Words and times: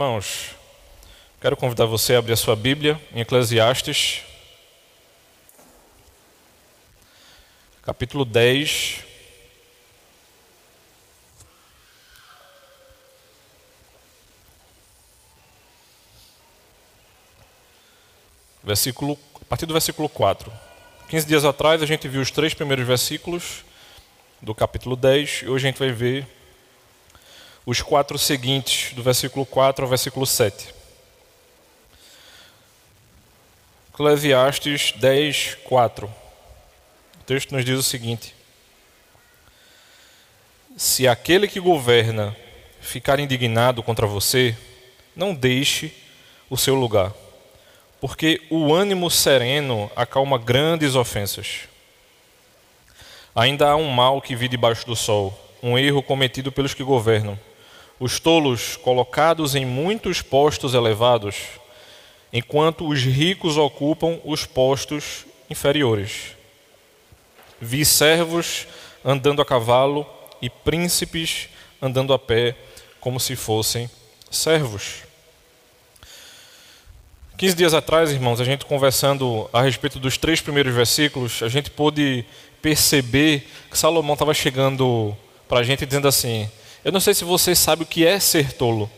Irmãos, 0.00 0.52
quero 1.42 1.54
convidar 1.58 1.84
você 1.84 2.14
a 2.14 2.20
abrir 2.20 2.32
a 2.32 2.36
sua 2.36 2.56
Bíblia 2.56 2.98
em 3.12 3.20
Eclesiastes, 3.20 4.22
capítulo 7.82 8.24
10. 8.24 9.04
Versículo, 18.64 19.18
a 19.34 19.44
partir 19.44 19.66
do 19.66 19.74
versículo 19.74 20.08
4. 20.08 20.50
15 21.10 21.26
dias 21.26 21.44
atrás 21.44 21.82
a 21.82 21.86
gente 21.86 22.08
viu 22.08 22.22
os 22.22 22.30
três 22.30 22.54
primeiros 22.54 22.86
versículos 22.86 23.66
do 24.40 24.54
capítulo 24.54 24.96
10 24.96 25.42
e 25.42 25.48
hoje 25.50 25.66
a 25.66 25.70
gente 25.70 25.78
vai 25.78 25.92
ver 25.92 26.39
os 27.64 27.82
quatro 27.82 28.18
seguintes, 28.18 28.92
do 28.94 29.02
versículo 29.02 29.44
4 29.44 29.84
ao 29.84 29.88
versículo 29.88 30.26
7. 30.26 30.74
Eclesiastes 33.92 34.92
10, 34.96 35.58
4. 35.64 36.06
O 36.06 37.24
texto 37.24 37.52
nos 37.54 37.64
diz 37.64 37.78
o 37.78 37.82
seguinte: 37.82 38.34
Se 40.76 41.06
aquele 41.06 41.46
que 41.46 41.60
governa 41.60 42.34
ficar 42.80 43.20
indignado 43.20 43.82
contra 43.82 44.06
você, 44.06 44.56
não 45.14 45.34
deixe 45.34 45.92
o 46.48 46.56
seu 46.56 46.74
lugar, 46.74 47.12
porque 48.00 48.40
o 48.48 48.74
ânimo 48.74 49.10
sereno 49.10 49.90
acalma 49.94 50.38
grandes 50.38 50.94
ofensas. 50.94 51.68
Ainda 53.34 53.68
há 53.68 53.76
um 53.76 53.90
mal 53.90 54.20
que 54.20 54.34
vi 54.34 54.48
debaixo 54.48 54.86
do 54.86 54.96
sol, 54.96 55.38
um 55.62 55.78
erro 55.78 56.02
cometido 56.02 56.50
pelos 56.50 56.72
que 56.72 56.82
governam 56.82 57.38
os 58.00 58.18
tolos 58.18 58.78
colocados 58.78 59.54
em 59.54 59.66
muitos 59.66 60.22
postos 60.22 60.72
elevados, 60.72 61.36
enquanto 62.32 62.88
os 62.88 63.02
ricos 63.02 63.58
ocupam 63.58 64.18
os 64.24 64.46
postos 64.46 65.26
inferiores. 65.50 66.34
Vi 67.60 67.84
servos 67.84 68.66
andando 69.04 69.42
a 69.42 69.44
cavalo 69.44 70.06
e 70.40 70.48
príncipes 70.48 71.50
andando 71.80 72.14
a 72.14 72.18
pé, 72.18 72.56
como 73.00 73.20
se 73.20 73.36
fossem 73.36 73.88
servos. 74.30 75.02
Quinze 77.36 77.54
dias 77.54 77.72
atrás, 77.72 78.10
irmãos, 78.10 78.40
a 78.40 78.44
gente 78.44 78.66
conversando 78.66 79.48
a 79.52 79.62
respeito 79.62 79.98
dos 79.98 80.18
três 80.18 80.40
primeiros 80.40 80.74
versículos, 80.74 81.42
a 81.42 81.48
gente 81.48 81.70
pôde 81.70 82.24
perceber 82.60 83.46
que 83.70 83.78
Salomão 83.78 84.12
estava 84.12 84.34
chegando 84.34 85.16
para 85.48 85.60
a 85.60 85.62
gente 85.62 85.86
dizendo 85.86 86.06
assim: 86.06 86.50
eu 86.84 86.92
não 86.92 87.00
sei 87.00 87.14
se 87.14 87.24
você 87.24 87.54
sabe 87.54 87.82
o 87.82 87.86
que 87.86 88.06
é 88.06 88.18
ser 88.18 88.52
tolo. 88.52 88.90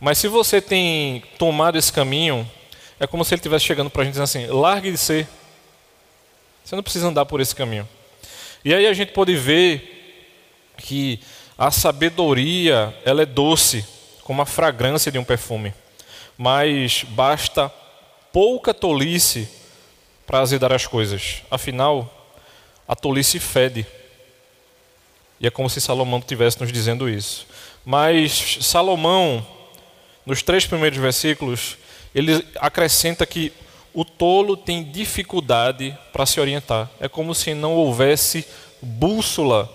Mas 0.00 0.18
se 0.18 0.28
você 0.28 0.60
tem 0.60 1.22
tomado 1.38 1.78
esse 1.78 1.92
caminho, 1.92 2.48
é 2.98 3.06
como 3.06 3.24
se 3.24 3.34
ele 3.34 3.40
estivesse 3.40 3.64
chegando 3.64 3.90
para 3.90 4.02
a 4.02 4.04
gente 4.04 4.12
dizendo 4.12 4.24
assim: 4.24 4.46
largue 4.46 4.90
de 4.90 4.98
ser. 4.98 5.28
Você 6.64 6.74
não 6.74 6.82
precisa 6.82 7.06
andar 7.06 7.24
por 7.26 7.40
esse 7.40 7.54
caminho. 7.54 7.88
E 8.64 8.74
aí 8.74 8.86
a 8.86 8.92
gente 8.92 9.12
pode 9.12 9.36
ver 9.36 10.74
que 10.76 11.20
a 11.56 11.70
sabedoria 11.70 12.94
ela 13.04 13.22
é 13.22 13.26
doce, 13.26 13.86
como 14.22 14.42
a 14.42 14.46
fragrância 14.46 15.12
de 15.12 15.18
um 15.18 15.24
perfume. 15.24 15.72
Mas 16.36 17.04
basta 17.08 17.72
pouca 18.32 18.74
tolice 18.74 19.48
para 20.26 20.40
azedar 20.40 20.72
as 20.72 20.86
coisas. 20.86 21.42
Afinal, 21.50 22.12
a 22.86 22.94
tolice 22.94 23.38
fede. 23.38 23.86
E 25.40 25.46
é 25.46 25.50
como 25.50 25.68
se 25.68 25.80
Salomão 25.80 26.18
estivesse 26.18 26.60
nos 26.60 26.72
dizendo 26.72 27.08
isso. 27.08 27.46
Mas 27.84 28.58
Salomão, 28.62 29.46
nos 30.24 30.42
três 30.42 30.66
primeiros 30.66 30.98
versículos, 30.98 31.76
ele 32.14 32.44
acrescenta 32.56 33.26
que 33.26 33.52
o 33.92 34.04
tolo 34.04 34.56
tem 34.56 34.82
dificuldade 34.84 35.96
para 36.12 36.26
se 36.26 36.40
orientar. 36.40 36.90
É 37.00 37.08
como 37.08 37.34
se 37.34 37.54
não 37.54 37.74
houvesse 37.74 38.46
bússola 38.82 39.70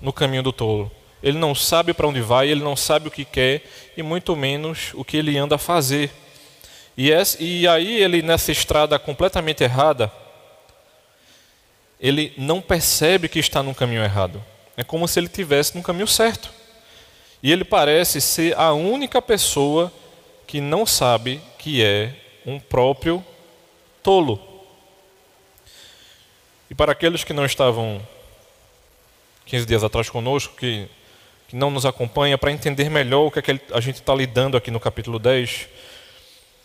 no 0.00 0.12
caminho 0.12 0.42
do 0.42 0.52
tolo. 0.52 0.90
Ele 1.22 1.38
não 1.38 1.54
sabe 1.54 1.92
para 1.92 2.06
onde 2.06 2.20
vai, 2.20 2.48
ele 2.48 2.62
não 2.62 2.76
sabe 2.76 3.08
o 3.08 3.10
que 3.10 3.24
quer 3.24 3.62
e 3.96 4.02
muito 4.02 4.36
menos 4.36 4.92
o 4.94 5.04
que 5.04 5.16
ele 5.16 5.36
anda 5.36 5.56
a 5.56 5.58
fazer. 5.58 6.10
E, 6.96 7.10
e 7.40 7.66
aí 7.68 8.02
ele 8.02 8.22
nessa 8.22 8.52
estrada 8.52 8.98
completamente 8.98 9.62
errada, 9.62 10.10
ele 12.00 12.32
não 12.36 12.60
percebe 12.60 13.28
que 13.28 13.38
está 13.38 13.62
no 13.62 13.74
caminho 13.74 14.02
errado. 14.02 14.42
É 14.76 14.84
como 14.84 15.08
se 15.08 15.18
ele 15.18 15.28
tivesse 15.28 15.76
no 15.76 15.82
caminho 15.82 16.06
certo. 16.06 16.50
E 17.42 17.50
ele 17.50 17.64
parece 17.64 18.20
ser 18.20 18.56
a 18.56 18.72
única 18.72 19.22
pessoa 19.22 19.92
que 20.46 20.60
não 20.60 20.86
sabe 20.86 21.40
que 21.58 21.82
é 21.82 22.14
um 22.44 22.58
próprio 22.58 23.24
tolo. 24.02 24.40
E 26.70 26.74
para 26.74 26.92
aqueles 26.92 27.24
que 27.24 27.32
não 27.32 27.44
estavam 27.44 28.00
15 29.46 29.66
dias 29.66 29.84
atrás 29.84 30.10
conosco, 30.10 30.56
que, 30.56 30.88
que 31.48 31.56
não 31.56 31.70
nos 31.70 31.86
acompanha, 31.86 32.36
para 32.36 32.50
entender 32.50 32.90
melhor 32.90 33.26
o 33.26 33.30
que, 33.30 33.38
é 33.38 33.42
que 33.42 33.60
a 33.72 33.80
gente 33.80 33.96
está 33.96 34.14
lidando 34.14 34.56
aqui 34.56 34.70
no 34.70 34.80
capítulo 34.80 35.18
10, 35.18 35.68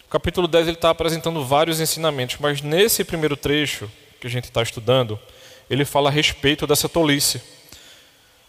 o 0.06 0.10
capítulo 0.10 0.48
10 0.48 0.68
ele 0.68 0.78
está 0.78 0.90
apresentando 0.90 1.46
vários 1.46 1.80
ensinamentos, 1.80 2.38
mas 2.40 2.62
nesse 2.62 3.04
primeiro 3.04 3.38
trecho 3.38 3.90
que 4.20 4.28
a 4.28 4.30
gente 4.30 4.46
está 4.46 4.62
estudando, 4.62 5.20
ele 5.70 5.86
fala 5.86 6.10
a 6.10 6.12
respeito 6.12 6.68
dessa 6.68 6.90
tolice. 6.90 7.42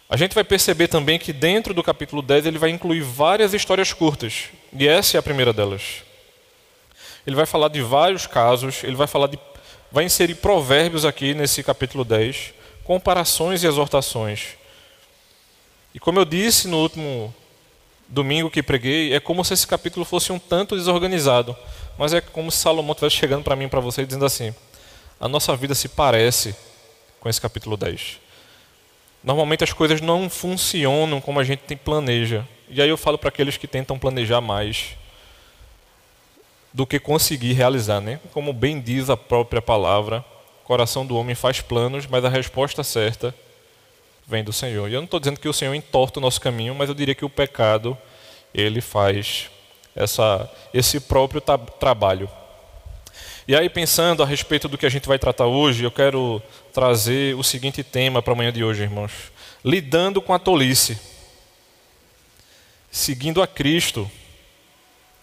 A 0.09 0.17
gente 0.17 0.35
vai 0.35 0.45
perceber 0.45 0.89
também 0.89 1.19
que 1.19 1.33
dentro 1.33 1.73
do 1.73 1.83
capítulo 1.83 2.21
10 2.21 2.47
ele 2.47 2.59
vai 2.59 2.71
incluir 2.71 3.01
várias 3.01 3.55
histórias 3.55 3.93
curtas, 3.93 4.45
e 4.73 4.87
essa 4.87 5.17
é 5.17 5.19
a 5.19 5.23
primeira 5.23 5.53
delas. 5.53 6.03
Ele 7.27 7.37
vai 7.37 7.47
falar 7.47 7.69
de 7.69 7.81
vários 7.81 8.27
casos, 8.27 8.83
ele 8.85 8.97
vai 8.97 9.07
falar 9.07 9.29
de 9.29 9.39
vai 9.91 10.05
inserir 10.05 10.37
provérbios 10.37 11.05
aqui 11.05 11.35
nesse 11.35 11.63
capítulo 11.63 12.03
10, 12.03 12.55
comparações 12.83 13.63
e 13.63 13.67
exortações. 13.67 14.57
E 15.95 16.01
como 16.01 16.19
eu 16.19 16.25
disse 16.25 16.67
no 16.67 16.79
último 16.79 17.35
domingo 18.09 18.51
que 18.51 18.63
preguei, 18.63 19.13
é 19.13 19.21
como 19.21 19.45
se 19.45 19.53
esse 19.53 19.67
capítulo 19.67 20.07
fosse 20.07 20.33
um 20.33 20.39
tanto 20.39 20.77
desorganizado, 20.77 21.55
mas 21.99 22.15
é 22.15 22.23
como 22.23 22.51
se 22.51 22.59
Salomão 22.59 22.93
estivesse 22.93 23.17
chegando 23.17 23.45
para 23.45 23.55
mim 23.55 23.69
para 23.69 23.81
você 23.81 24.05
dizendo 24.07 24.25
assim: 24.25 24.55
a 25.21 25.29
nossa 25.29 25.55
vida 25.55 25.75
se 25.75 25.89
parece 25.89 26.57
com 27.21 27.29
esse 27.29 27.41
capítulo 27.41 27.77
10. 27.77 28.22
Normalmente 29.23 29.63
as 29.63 29.73
coisas 29.73 30.01
não 30.01 30.29
funcionam 30.29 31.21
como 31.21 31.39
a 31.39 31.45
gente 31.45 31.77
planeja. 31.77 32.47
E 32.69 32.83
aí 32.83 32.89
eu 32.89 32.97
falo 32.97 33.19
para 33.19 33.29
aqueles 33.29 33.57
que 33.57 33.69
tentam 33.69 33.99
planejar 33.99 34.41
mais 34.41 34.97
do 36.73 36.87
que 36.87 36.99
conseguir 36.99 37.53
realizar, 37.53 38.01
né? 38.01 38.19
Como 38.33 38.53
bem 38.53 38.81
diz 38.81 39.11
a 39.11 39.17
própria 39.17 39.61
palavra, 39.61 40.25
coração 40.65 41.05
do 41.05 41.17
homem 41.17 41.35
faz 41.35 41.61
planos, 41.61 42.07
mas 42.07 42.25
a 42.25 42.29
resposta 42.29 42.83
certa 42.83 43.35
vem 44.27 44.43
do 44.43 44.53
Senhor. 44.53 44.89
E 44.89 44.95
eu 44.95 45.01
não 45.01 45.05
estou 45.05 45.21
dizendo 45.21 45.39
que 45.39 45.49
o 45.49 45.53
Senhor 45.53 45.75
entorta 45.75 46.19
o 46.19 46.23
nosso 46.23 46.41
caminho, 46.41 46.75
mas 46.75 46.89
eu 46.89 46.95
diria 46.95 47.15
que 47.15 47.25
o 47.25 47.31
pecado 47.31 47.97
ele 48.55 48.81
faz 48.81 49.51
essa, 49.95 50.51
esse 50.73 50.99
próprio 50.99 51.41
trabalho. 51.41 52.29
E 53.47 53.57
aí, 53.57 53.69
pensando 53.69 54.23
a 54.23 54.27
respeito 54.27 54.69
do 54.69 54.79
que 54.79 54.87
a 54.87 54.89
gente 54.89 55.09
vai 55.09 55.19
tratar 55.19 55.47
hoje, 55.47 55.85
eu 55.85 55.91
quero 55.91 56.41
trazer 56.73 57.37
o 57.37 57.43
seguinte 57.43 57.85
tema 57.85 58.23
para 58.23 58.33
a 58.33 58.37
manhã 58.37 58.53
de 58.53 58.65
hoje, 58.65 58.83
irmãos: 58.83 59.13
lidando 59.65 60.21
com 60.21 60.33
a 60.33 60.39
tolice, 60.39 60.99
seguindo 62.91 63.43
a 63.43 63.47
Cristo, 63.47 64.11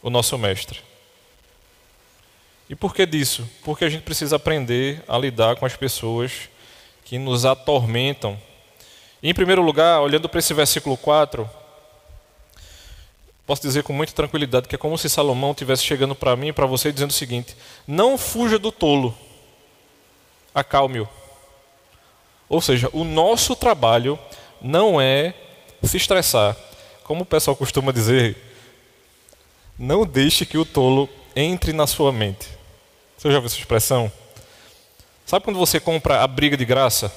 o 0.01 0.09
nosso 0.09 0.37
Mestre. 0.37 0.81
E 2.69 2.75
por 2.75 2.93
que 2.93 3.05
disso? 3.05 3.49
Porque 3.63 3.83
a 3.83 3.89
gente 3.89 4.03
precisa 4.03 4.35
aprender 4.35 5.03
a 5.07 5.17
lidar 5.17 5.55
com 5.55 5.65
as 5.65 5.75
pessoas 5.75 6.49
que 7.03 7.17
nos 7.17 7.43
atormentam. 7.43 8.39
E, 9.23 9.29
em 9.29 9.33
primeiro 9.33 9.63
lugar, 9.63 9.99
olhando 10.01 10.29
para 10.29 10.39
esse 10.39 10.53
versículo 10.53 10.95
4, 10.95 11.49
posso 13.47 13.63
dizer 13.63 13.81
com 13.81 13.91
muita 13.91 14.13
tranquilidade 14.13 14.67
que 14.67 14.75
é 14.75 14.77
como 14.77 14.97
se 14.99 15.09
Salomão 15.09 15.51
estivesse 15.51 15.83
chegando 15.83 16.13
para 16.13 16.35
mim 16.35 16.49
e 16.49 16.53
para 16.53 16.67
você 16.67 16.91
dizendo 16.91 17.09
o 17.09 17.13
seguinte: 17.13 17.57
não 17.87 18.19
fuja 18.19 18.59
do 18.59 18.71
tolo, 18.71 19.17
acalme-o. 20.53 21.18
Ou 22.49 22.59
seja, 22.59 22.89
o 22.91 23.03
nosso 23.03 23.55
trabalho 23.55 24.17
não 24.59 24.99
é 24.99 25.33
se 25.83 25.95
estressar. 25.97 26.57
Como 27.03 27.21
o 27.21 27.25
pessoal 27.25 27.55
costuma 27.55 27.91
dizer, 27.91 28.35
não 29.77 30.05
deixe 30.05 30.45
que 30.45 30.57
o 30.57 30.65
tolo 30.65 31.07
entre 31.35 31.71
na 31.71 31.87
sua 31.87 32.11
mente. 32.11 32.47
Você 33.17 33.29
já 33.29 33.35
ouviu 33.35 33.47
essa 33.47 33.57
expressão? 33.57 34.11
Sabe 35.25 35.45
quando 35.45 35.59
você 35.59 35.79
compra 35.79 36.23
a 36.23 36.27
briga 36.27 36.57
de 36.57 36.65
graça? 36.65 37.13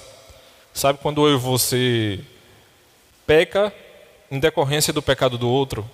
Sabe 0.74 0.98
quando 1.02 1.38
você 1.38 2.20
peca 3.26 3.72
em 4.30 4.38
decorrência 4.38 4.92
do 4.92 5.02
pecado 5.02 5.38
do 5.38 5.48
outro? 5.48 5.88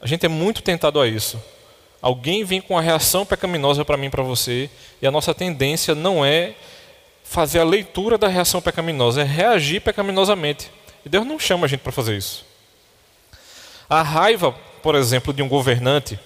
A 0.00 0.06
gente 0.06 0.26
é 0.26 0.28
muito 0.28 0.62
tentado 0.62 1.00
a 1.00 1.06
isso. 1.06 1.40
Alguém 2.02 2.44
vem 2.44 2.60
com 2.60 2.74
uma 2.74 2.82
reação 2.82 3.24
pecaminosa 3.24 3.84
para 3.84 3.96
mim, 3.96 4.10
para 4.10 4.22
você, 4.22 4.70
e 5.00 5.06
a 5.06 5.10
nossa 5.10 5.34
tendência 5.34 5.94
não 5.94 6.24
é 6.24 6.54
fazer 7.28 7.58
a 7.58 7.64
leitura 7.64 8.16
da 8.16 8.28
reação 8.28 8.60
pecaminosa, 8.60 9.22
é 9.22 9.24
reagir 9.24 9.80
pecaminosamente. 9.80 10.70
E 11.04 11.08
Deus 11.08 11.26
não 11.26 11.38
chama 11.38 11.66
a 11.66 11.68
gente 11.68 11.80
para 11.80 11.92
fazer 11.92 12.16
isso. 12.16 12.44
A 13.88 14.02
raiva 14.02 14.54
por 14.86 14.94
exemplo, 14.94 15.34
de 15.34 15.42
um 15.42 15.48
governante, 15.48 16.16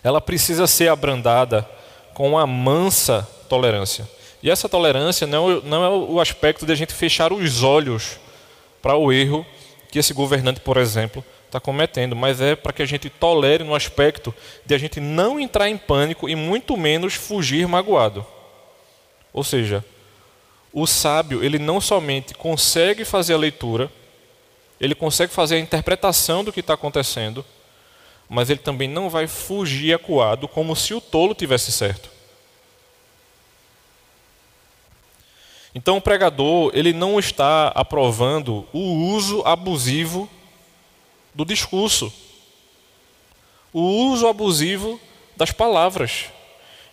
ela 0.00 0.20
precisa 0.20 0.64
ser 0.68 0.86
abrandada 0.86 1.68
com 2.14 2.28
uma 2.30 2.46
mansa 2.46 3.28
tolerância. 3.48 4.08
E 4.40 4.48
essa 4.48 4.68
tolerância 4.68 5.26
não, 5.26 5.60
não 5.62 5.84
é 5.84 5.88
o 5.88 6.20
aspecto 6.20 6.64
de 6.64 6.70
a 6.70 6.76
gente 6.76 6.92
fechar 6.92 7.32
os 7.32 7.64
olhos 7.64 8.20
para 8.80 8.94
o 8.94 9.12
erro 9.12 9.44
que 9.90 9.98
esse 9.98 10.14
governante, 10.14 10.60
por 10.60 10.76
exemplo, 10.76 11.24
está 11.46 11.58
cometendo, 11.58 12.14
mas 12.14 12.40
é 12.40 12.54
para 12.54 12.72
que 12.72 12.82
a 12.82 12.86
gente 12.86 13.10
tolere 13.10 13.64
no 13.64 13.74
aspecto 13.74 14.32
de 14.64 14.72
a 14.72 14.78
gente 14.78 15.00
não 15.00 15.40
entrar 15.40 15.68
em 15.68 15.76
pânico 15.76 16.28
e 16.28 16.36
muito 16.36 16.76
menos 16.76 17.14
fugir 17.14 17.66
magoado. 17.66 18.24
Ou 19.32 19.42
seja, 19.42 19.84
o 20.72 20.86
sábio, 20.86 21.44
ele 21.44 21.58
não 21.58 21.80
somente 21.80 22.34
consegue 22.34 23.04
fazer 23.04 23.34
a 23.34 23.38
leitura, 23.38 23.90
ele 24.80 24.94
consegue 24.94 25.32
fazer 25.32 25.56
a 25.56 25.60
interpretação 25.60 26.42
do 26.42 26.52
que 26.52 26.60
está 26.60 26.74
acontecendo, 26.74 27.44
mas 28.28 28.50
ele 28.50 28.60
também 28.60 28.88
não 28.88 29.10
vai 29.10 29.26
fugir 29.26 29.94
acuado 29.94 30.48
como 30.48 30.74
se 30.74 30.94
o 30.94 31.00
tolo 31.00 31.34
tivesse 31.34 31.70
certo. 31.70 32.10
Então 35.74 35.96
o 35.96 36.02
pregador, 36.02 36.70
ele 36.74 36.92
não 36.92 37.18
está 37.18 37.68
aprovando 37.68 38.66
o 38.72 39.14
uso 39.14 39.42
abusivo 39.44 40.28
do 41.34 41.44
discurso. 41.44 42.12
O 43.72 43.80
uso 44.10 44.26
abusivo 44.26 45.00
das 45.36 45.50
palavras. 45.50 46.26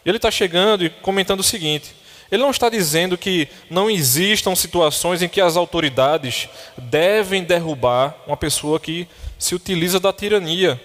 Ele 0.06 0.18
está 0.18 0.32
chegando 0.32 0.86
e 0.86 0.90
comentando 0.90 1.42
o 1.42 1.44
seguinte: 1.44 1.94
ele 2.31 2.44
não 2.44 2.52
está 2.52 2.70
dizendo 2.70 3.18
que 3.18 3.48
não 3.70 3.90
existam 3.90 4.56
situações 4.56 5.22
em 5.22 5.28
que 5.28 5.42
as 5.42 5.58
autoridades 5.58 6.48
devem 6.78 7.44
derrubar 7.44 8.16
uma 8.28 8.38
pessoa 8.38 8.80
que 8.80 9.08
se 9.38 9.56
utiliza 9.56 10.00
da 10.00 10.14
tirania 10.14 10.80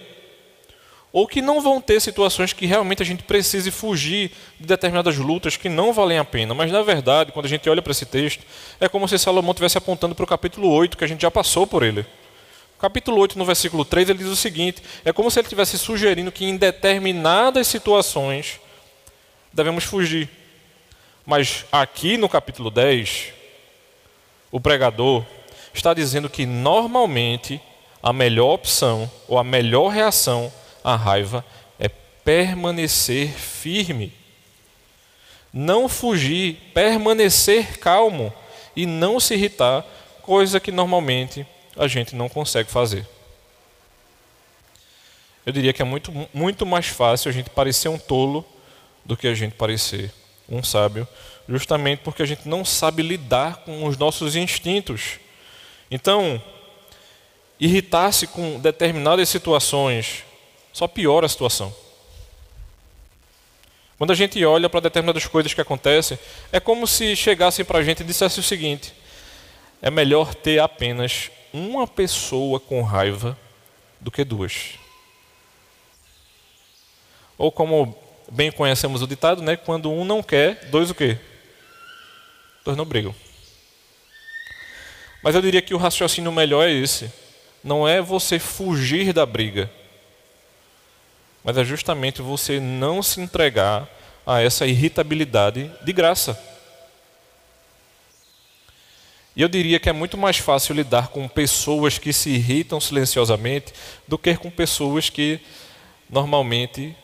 ou 1.15 1.25
que 1.25 1.41
não 1.41 1.61
vão 1.61 1.79
ter 1.79 2.01
situações 2.01 2.51
que 2.51 2.65
realmente 2.65 3.01
a 3.01 3.05
gente 3.05 3.23
precise 3.23 3.71
fugir 3.71 4.31
de 4.59 4.67
determinadas 4.67 5.15
lutas 5.15 5.55
que 5.55 5.69
não 5.69 5.93
valem 5.93 6.17
a 6.17 6.25
pena. 6.25 6.53
Mas, 6.53 6.69
na 6.69 6.81
verdade, 6.81 7.31
quando 7.31 7.45
a 7.45 7.47
gente 7.47 7.69
olha 7.69 7.81
para 7.81 7.91
esse 7.91 8.05
texto, 8.05 8.43
é 8.81 8.89
como 8.89 9.07
se 9.07 9.17
Salomão 9.17 9.51
estivesse 9.51 9.77
apontando 9.77 10.13
para 10.13 10.25
o 10.25 10.27
capítulo 10.27 10.69
8, 10.69 10.97
que 10.97 11.05
a 11.05 11.07
gente 11.07 11.21
já 11.21 11.31
passou 11.31 11.65
por 11.65 11.83
ele. 11.83 12.05
capítulo 12.81 13.17
8, 13.21 13.39
no 13.39 13.45
versículo 13.45 13.85
3, 13.85 14.09
ele 14.09 14.19
diz 14.19 14.27
o 14.27 14.35
seguinte: 14.35 14.83
é 15.05 15.13
como 15.13 15.31
se 15.31 15.39
ele 15.39 15.45
estivesse 15.45 15.77
sugerindo 15.77 16.33
que 16.33 16.43
em 16.43 16.57
determinadas 16.57 17.65
situações 17.65 18.59
devemos 19.53 19.85
fugir. 19.85 20.29
Mas 21.25 21.65
aqui 21.71 22.17
no 22.17 22.29
capítulo 22.29 22.69
10, 22.69 23.33
o 24.51 24.59
pregador 24.59 25.25
está 25.73 25.91
dizendo 25.93 26.29
que 26.29 26.45
normalmente 26.45 27.59
a 28.01 28.13
melhor 28.13 28.53
opção 28.53 29.09
ou 29.27 29.39
a 29.39 29.43
melhor 29.43 29.87
reação 29.87 30.53
a 30.83 30.95
raiva 30.95 31.43
é 31.79 31.89
permanecer 31.89 33.29
firme. 33.29 34.13
Não 35.51 35.89
fugir, 35.89 36.57
permanecer 36.75 37.79
calmo 37.79 38.31
e 38.75 38.85
não 38.85 39.19
se 39.19 39.33
irritar, 39.33 39.83
coisa 40.21 40.59
que 40.59 40.71
normalmente 40.71 41.45
a 41.75 41.87
gente 41.87 42.15
não 42.15 42.29
consegue 42.29 42.69
fazer. 42.69 43.07
Eu 45.43 45.51
diria 45.51 45.73
que 45.73 45.81
é 45.81 45.85
muito, 45.85 46.11
muito 46.31 46.65
mais 46.67 46.87
fácil 46.87 47.29
a 47.29 47.31
gente 47.31 47.49
parecer 47.49 47.89
um 47.89 47.97
tolo 47.97 48.45
do 49.03 49.17
que 49.17 49.27
a 49.27 49.33
gente 49.33 49.55
parecer 49.55 50.11
um 50.49 50.63
sábio, 50.63 51.07
justamente 51.47 51.99
porque 51.99 52.23
a 52.23 52.25
gente 52.25 52.47
não 52.47 52.63
sabe 52.63 53.01
lidar 53.01 53.57
com 53.57 53.85
os 53.85 53.97
nossos 53.97 54.35
instintos. 54.35 55.19
Então, 55.89 56.41
irritar-se 57.59 58.27
com 58.27 58.59
determinadas 58.59 59.29
situações 59.29 60.23
só 60.73 60.87
piora 60.87 61.25
a 61.25 61.29
situação. 61.29 61.73
Quando 63.97 64.11
a 64.11 64.15
gente 64.15 64.43
olha 64.43 64.69
para 64.69 64.81
determinadas 64.81 65.25
coisas 65.25 65.53
que 65.53 65.61
acontecem, 65.61 66.19
é 66.51 66.59
como 66.59 66.85
se 66.85 67.15
chegassem 67.15 67.63
para 67.63 67.79
a 67.79 67.83
gente 67.83 68.01
e 68.01 68.05
dissessem 68.05 68.41
o 68.41 68.43
seguinte: 68.43 68.93
é 69.81 69.89
melhor 69.89 70.35
ter 70.35 70.59
apenas 70.59 71.31
uma 71.53 71.87
pessoa 71.87 72.59
com 72.59 72.81
raiva 72.81 73.37
do 74.01 74.11
que 74.11 74.25
duas. 74.25 74.71
Ou 77.37 77.51
como 77.51 77.97
bem 78.31 78.51
conhecemos 78.51 79.01
o 79.01 79.07
ditado, 79.07 79.41
né? 79.41 79.55
Quando 79.55 79.91
um 79.91 80.03
não 80.03 80.21
quer, 80.23 80.65
dois 80.65 80.89
o 80.89 80.95
quê? 80.95 81.17
Dois 82.63 82.77
não 82.77 82.85
brigam. 82.85 83.13
Mas 85.21 85.35
eu 85.35 85.41
diria 85.41 85.61
que 85.61 85.73
o 85.73 85.77
raciocínio 85.77 86.31
melhor 86.31 86.67
é 86.67 86.71
esse. 86.71 87.11
Não 87.63 87.87
é 87.87 87.99
você 88.01 88.37
fugir 88.37 89.11
da 89.11 89.25
briga, 89.25 89.71
mas 91.43 91.57
é 91.57 91.63
justamente 91.63 92.21
você 92.21 92.59
não 92.59 93.01
se 93.01 93.19
entregar 93.19 93.89
a 94.25 94.41
essa 94.41 94.65
irritabilidade 94.65 95.71
de 95.83 95.93
graça. 95.93 96.39
E 99.35 99.41
eu 99.41 99.47
diria 99.47 99.79
que 99.79 99.89
é 99.89 99.93
muito 99.93 100.17
mais 100.17 100.37
fácil 100.37 100.73
lidar 100.73 101.09
com 101.09 101.27
pessoas 101.27 101.97
que 101.97 102.13
se 102.13 102.29
irritam 102.29 102.79
silenciosamente 102.79 103.73
do 104.07 104.17
que 104.17 104.35
com 104.37 104.49
pessoas 104.49 105.09
que 105.09 105.39
normalmente 106.09 106.95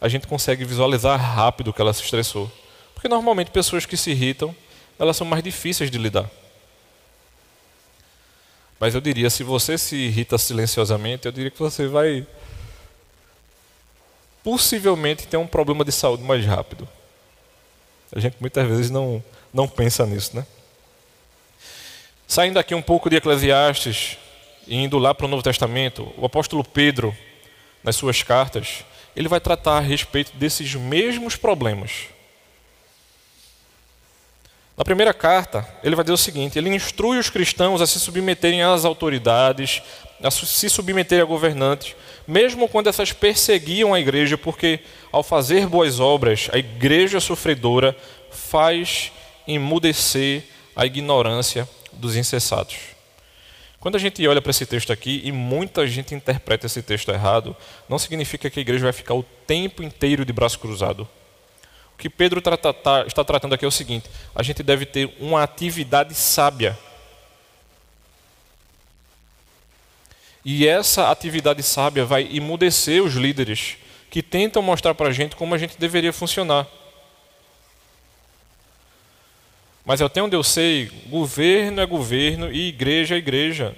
a 0.00 0.08
gente 0.08 0.26
consegue 0.26 0.64
visualizar 0.64 1.18
rápido 1.18 1.72
que 1.72 1.80
ela 1.80 1.92
se 1.92 2.02
estressou. 2.02 2.50
Porque 2.92 3.08
normalmente 3.08 3.50
pessoas 3.50 3.86
que 3.86 3.96
se 3.96 4.10
irritam, 4.10 4.54
elas 4.98 5.16
são 5.16 5.26
mais 5.26 5.42
difíceis 5.42 5.90
de 5.90 5.98
lidar. 5.98 6.30
Mas 8.78 8.94
eu 8.94 9.00
diria, 9.00 9.30
se 9.30 9.42
você 9.42 9.78
se 9.78 9.96
irrita 9.96 10.36
silenciosamente, 10.36 11.26
eu 11.26 11.32
diria 11.32 11.50
que 11.50 11.58
você 11.58 11.86
vai 11.86 12.26
possivelmente 14.42 15.26
tem 15.26 15.40
um 15.40 15.46
problema 15.46 15.84
de 15.84 15.90
saúde 15.90 16.22
mais 16.22 16.44
rápido. 16.44 16.86
A 18.14 18.20
gente 18.20 18.36
muitas 18.38 18.68
vezes 18.68 18.90
não, 18.90 19.24
não 19.52 19.66
pensa 19.66 20.04
nisso, 20.04 20.36
né? 20.36 20.46
Saindo 22.28 22.58
aqui 22.58 22.74
um 22.74 22.82
pouco 22.82 23.08
de 23.08 23.16
Eclesiastes 23.16 24.18
e 24.66 24.76
indo 24.76 24.98
lá 24.98 25.14
para 25.14 25.24
o 25.24 25.28
Novo 25.28 25.42
Testamento, 25.42 26.12
o 26.18 26.26
apóstolo 26.26 26.62
Pedro, 26.62 27.16
nas 27.82 27.96
suas 27.96 28.22
cartas, 28.22 28.84
ele 29.14 29.28
vai 29.28 29.40
tratar 29.40 29.78
a 29.78 29.80
respeito 29.80 30.36
desses 30.36 30.74
mesmos 30.74 31.36
problemas. 31.36 32.08
Na 34.76 34.84
primeira 34.84 35.14
carta, 35.14 35.66
ele 35.84 35.94
vai 35.94 36.04
dizer 36.04 36.14
o 36.14 36.18
seguinte: 36.18 36.58
ele 36.58 36.74
instrui 36.74 37.18
os 37.18 37.30
cristãos 37.30 37.80
a 37.80 37.86
se 37.86 38.00
submeterem 38.00 38.62
às 38.62 38.84
autoridades, 38.84 39.82
a 40.22 40.30
se 40.30 40.68
submeterem 40.68 41.22
a 41.22 41.26
governantes, 41.26 41.94
mesmo 42.26 42.68
quando 42.68 42.88
essas 42.88 43.12
perseguiam 43.12 43.94
a 43.94 44.00
igreja, 44.00 44.36
porque 44.36 44.80
ao 45.12 45.22
fazer 45.22 45.66
boas 45.66 46.00
obras, 46.00 46.48
a 46.52 46.58
igreja 46.58 47.20
sofredora 47.20 47.96
faz 48.30 49.12
emudecer 49.46 50.42
a 50.74 50.84
ignorância 50.84 51.68
dos 51.92 52.16
incessados. 52.16 52.93
Quando 53.84 53.96
a 53.96 53.98
gente 53.98 54.26
olha 54.26 54.40
para 54.40 54.50
esse 54.50 54.64
texto 54.64 54.94
aqui 54.94 55.20
e 55.24 55.30
muita 55.30 55.86
gente 55.86 56.14
interpreta 56.14 56.64
esse 56.64 56.80
texto 56.82 57.10
errado, 57.10 57.54
não 57.86 57.98
significa 57.98 58.48
que 58.48 58.58
a 58.58 58.62
igreja 58.62 58.84
vai 58.84 58.94
ficar 58.94 59.12
o 59.12 59.22
tempo 59.22 59.82
inteiro 59.82 60.24
de 60.24 60.32
braço 60.32 60.58
cruzado. 60.58 61.06
O 61.92 61.98
que 61.98 62.08
Pedro 62.08 62.38
está 62.38 63.24
tratando 63.24 63.54
aqui 63.54 63.62
é 63.62 63.68
o 63.68 63.70
seguinte: 63.70 64.08
a 64.34 64.42
gente 64.42 64.62
deve 64.62 64.86
ter 64.86 65.14
uma 65.20 65.42
atividade 65.42 66.14
sábia. 66.14 66.78
E 70.42 70.66
essa 70.66 71.10
atividade 71.10 71.62
sábia 71.62 72.06
vai 72.06 72.26
imudecer 72.30 73.02
os 73.02 73.12
líderes 73.12 73.76
que 74.08 74.22
tentam 74.22 74.62
mostrar 74.62 74.94
para 74.94 75.10
a 75.10 75.12
gente 75.12 75.36
como 75.36 75.54
a 75.54 75.58
gente 75.58 75.76
deveria 75.78 76.10
funcionar. 76.10 76.66
Mas 79.84 80.00
até 80.00 80.22
onde 80.22 80.34
eu 80.34 80.42
sei, 80.42 80.86
governo 81.08 81.80
é 81.80 81.86
governo 81.86 82.50
e 82.50 82.68
igreja 82.68 83.14
é 83.14 83.18
igreja. 83.18 83.76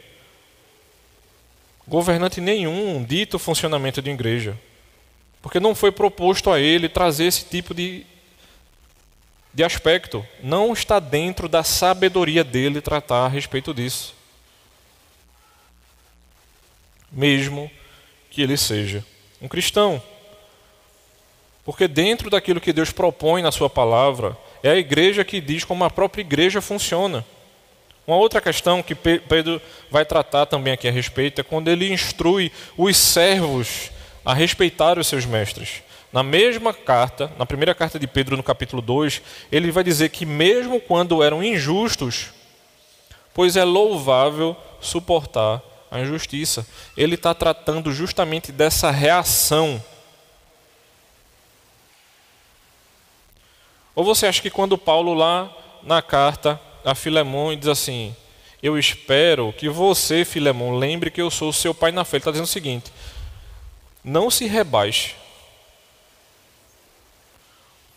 Governante 1.86 2.40
nenhum 2.40 3.02
dita 3.04 3.36
o 3.36 3.40
funcionamento 3.40 4.00
de 4.00 4.10
igreja. 4.10 4.56
Porque 5.42 5.60
não 5.60 5.74
foi 5.74 5.90
proposto 5.90 6.50
a 6.50 6.60
ele 6.60 6.88
trazer 6.88 7.24
esse 7.24 7.44
tipo 7.44 7.74
de, 7.74 8.06
de 9.52 9.64
aspecto. 9.64 10.26
Não 10.42 10.72
está 10.72 10.98
dentro 11.00 11.48
da 11.48 11.62
sabedoria 11.62 12.44
dele 12.44 12.80
tratar 12.80 13.26
a 13.26 13.28
respeito 13.28 13.74
disso. 13.74 14.14
Mesmo 17.10 17.70
que 18.30 18.42
ele 18.42 18.56
seja 18.56 19.04
um 19.40 19.48
cristão. 19.48 20.02
Porque 21.64 21.88
dentro 21.88 22.30
daquilo 22.30 22.60
que 22.60 22.72
Deus 22.72 22.92
propõe 22.92 23.42
na 23.42 23.50
Sua 23.50 23.68
palavra, 23.68 24.36
é 24.66 24.72
a 24.72 24.76
igreja 24.76 25.24
que 25.24 25.40
diz 25.40 25.64
como 25.64 25.84
a 25.84 25.90
própria 25.90 26.22
igreja 26.22 26.60
funciona. 26.60 27.24
Uma 28.06 28.16
outra 28.16 28.40
questão 28.40 28.82
que 28.82 28.94
Pedro 28.94 29.60
vai 29.90 30.04
tratar 30.04 30.46
também 30.46 30.72
aqui 30.72 30.86
a 30.86 30.92
respeito 30.92 31.40
é 31.40 31.44
quando 31.44 31.68
ele 31.68 31.92
instrui 31.92 32.52
os 32.76 32.96
servos 32.96 33.90
a 34.24 34.32
respeitar 34.32 34.98
os 34.98 35.06
seus 35.06 35.26
mestres. 35.26 35.82
Na 36.12 36.22
mesma 36.22 36.72
carta, 36.72 37.30
na 37.38 37.44
primeira 37.44 37.74
carta 37.74 37.98
de 37.98 38.06
Pedro, 38.06 38.36
no 38.36 38.42
capítulo 38.42 38.80
2, 38.80 39.20
ele 39.50 39.70
vai 39.70 39.82
dizer 39.84 40.08
que, 40.10 40.24
mesmo 40.24 40.80
quando 40.80 41.22
eram 41.22 41.42
injustos, 41.42 42.28
pois 43.34 43.56
é 43.56 43.64
louvável 43.64 44.56
suportar 44.80 45.60
a 45.90 46.00
injustiça. 46.00 46.66
Ele 46.96 47.16
está 47.16 47.34
tratando 47.34 47.92
justamente 47.92 48.50
dessa 48.50 48.90
reação. 48.90 49.82
Ou 53.96 54.04
você 54.04 54.26
acha 54.26 54.42
que 54.42 54.50
quando 54.50 54.76
Paulo 54.76 55.14
lá 55.14 55.50
na 55.82 56.02
carta 56.02 56.60
a 56.84 56.94
Filemão 56.94 57.56
diz 57.56 57.66
assim: 57.66 58.14
Eu 58.62 58.78
espero 58.78 59.54
que 59.54 59.70
você, 59.70 60.22
Filemão, 60.22 60.76
lembre 60.76 61.10
que 61.10 61.20
eu 61.20 61.30
sou 61.30 61.50
seu 61.50 61.74
pai 61.74 61.90
na 61.90 62.04
fé. 62.04 62.16
Ele 62.16 62.20
está 62.20 62.30
dizendo 62.30 62.44
o 62.44 62.48
seguinte: 62.48 62.92
Não 64.04 64.30
se 64.30 64.46
rebaixe, 64.46 65.14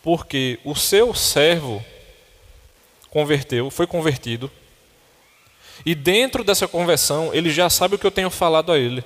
porque 0.01 0.58
o 0.63 0.74
seu 0.74 1.13
servo 1.13 1.84
converteu, 3.10 3.70
foi 3.70 3.86
convertido, 3.86 4.50
e 5.86 5.94
dentro 5.94 6.46
dessa 6.46 6.65
conversão 6.65 7.34
ele 7.34 7.50
já 7.50 7.70
sabe 7.70 7.96
o 7.96 8.00
que 8.00 8.08
eu 8.08 8.12
tenho 8.12 8.29
falado 8.29 8.72
a 8.72 8.79
ele. 8.79 9.03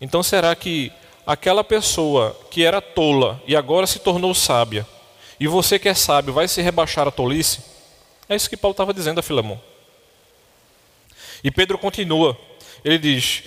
Então 0.00 0.22
será 0.22 0.54
que 0.54 0.92
aquela 1.26 1.62
pessoa 1.62 2.38
que 2.50 2.64
era 2.64 2.80
tola 2.80 3.42
e 3.46 3.54
agora 3.54 3.86
se 3.86 3.98
tornou 3.98 4.34
sábia, 4.34 4.86
e 5.38 5.46
você 5.46 5.78
que 5.78 5.88
é 5.88 5.94
sábio 5.94 6.32
vai 6.32 6.46
se 6.48 6.62
rebaixar 6.62 7.06
a 7.08 7.10
tolice? 7.10 7.60
É 8.28 8.36
isso 8.36 8.48
que 8.48 8.56
Paulo 8.56 8.72
estava 8.72 8.94
dizendo 8.94 9.18
a 9.18 9.22
Filemão. 9.22 9.60
E 11.42 11.50
Pedro 11.50 11.76
continua. 11.76 12.38
Ele 12.84 12.98
diz: 12.98 13.42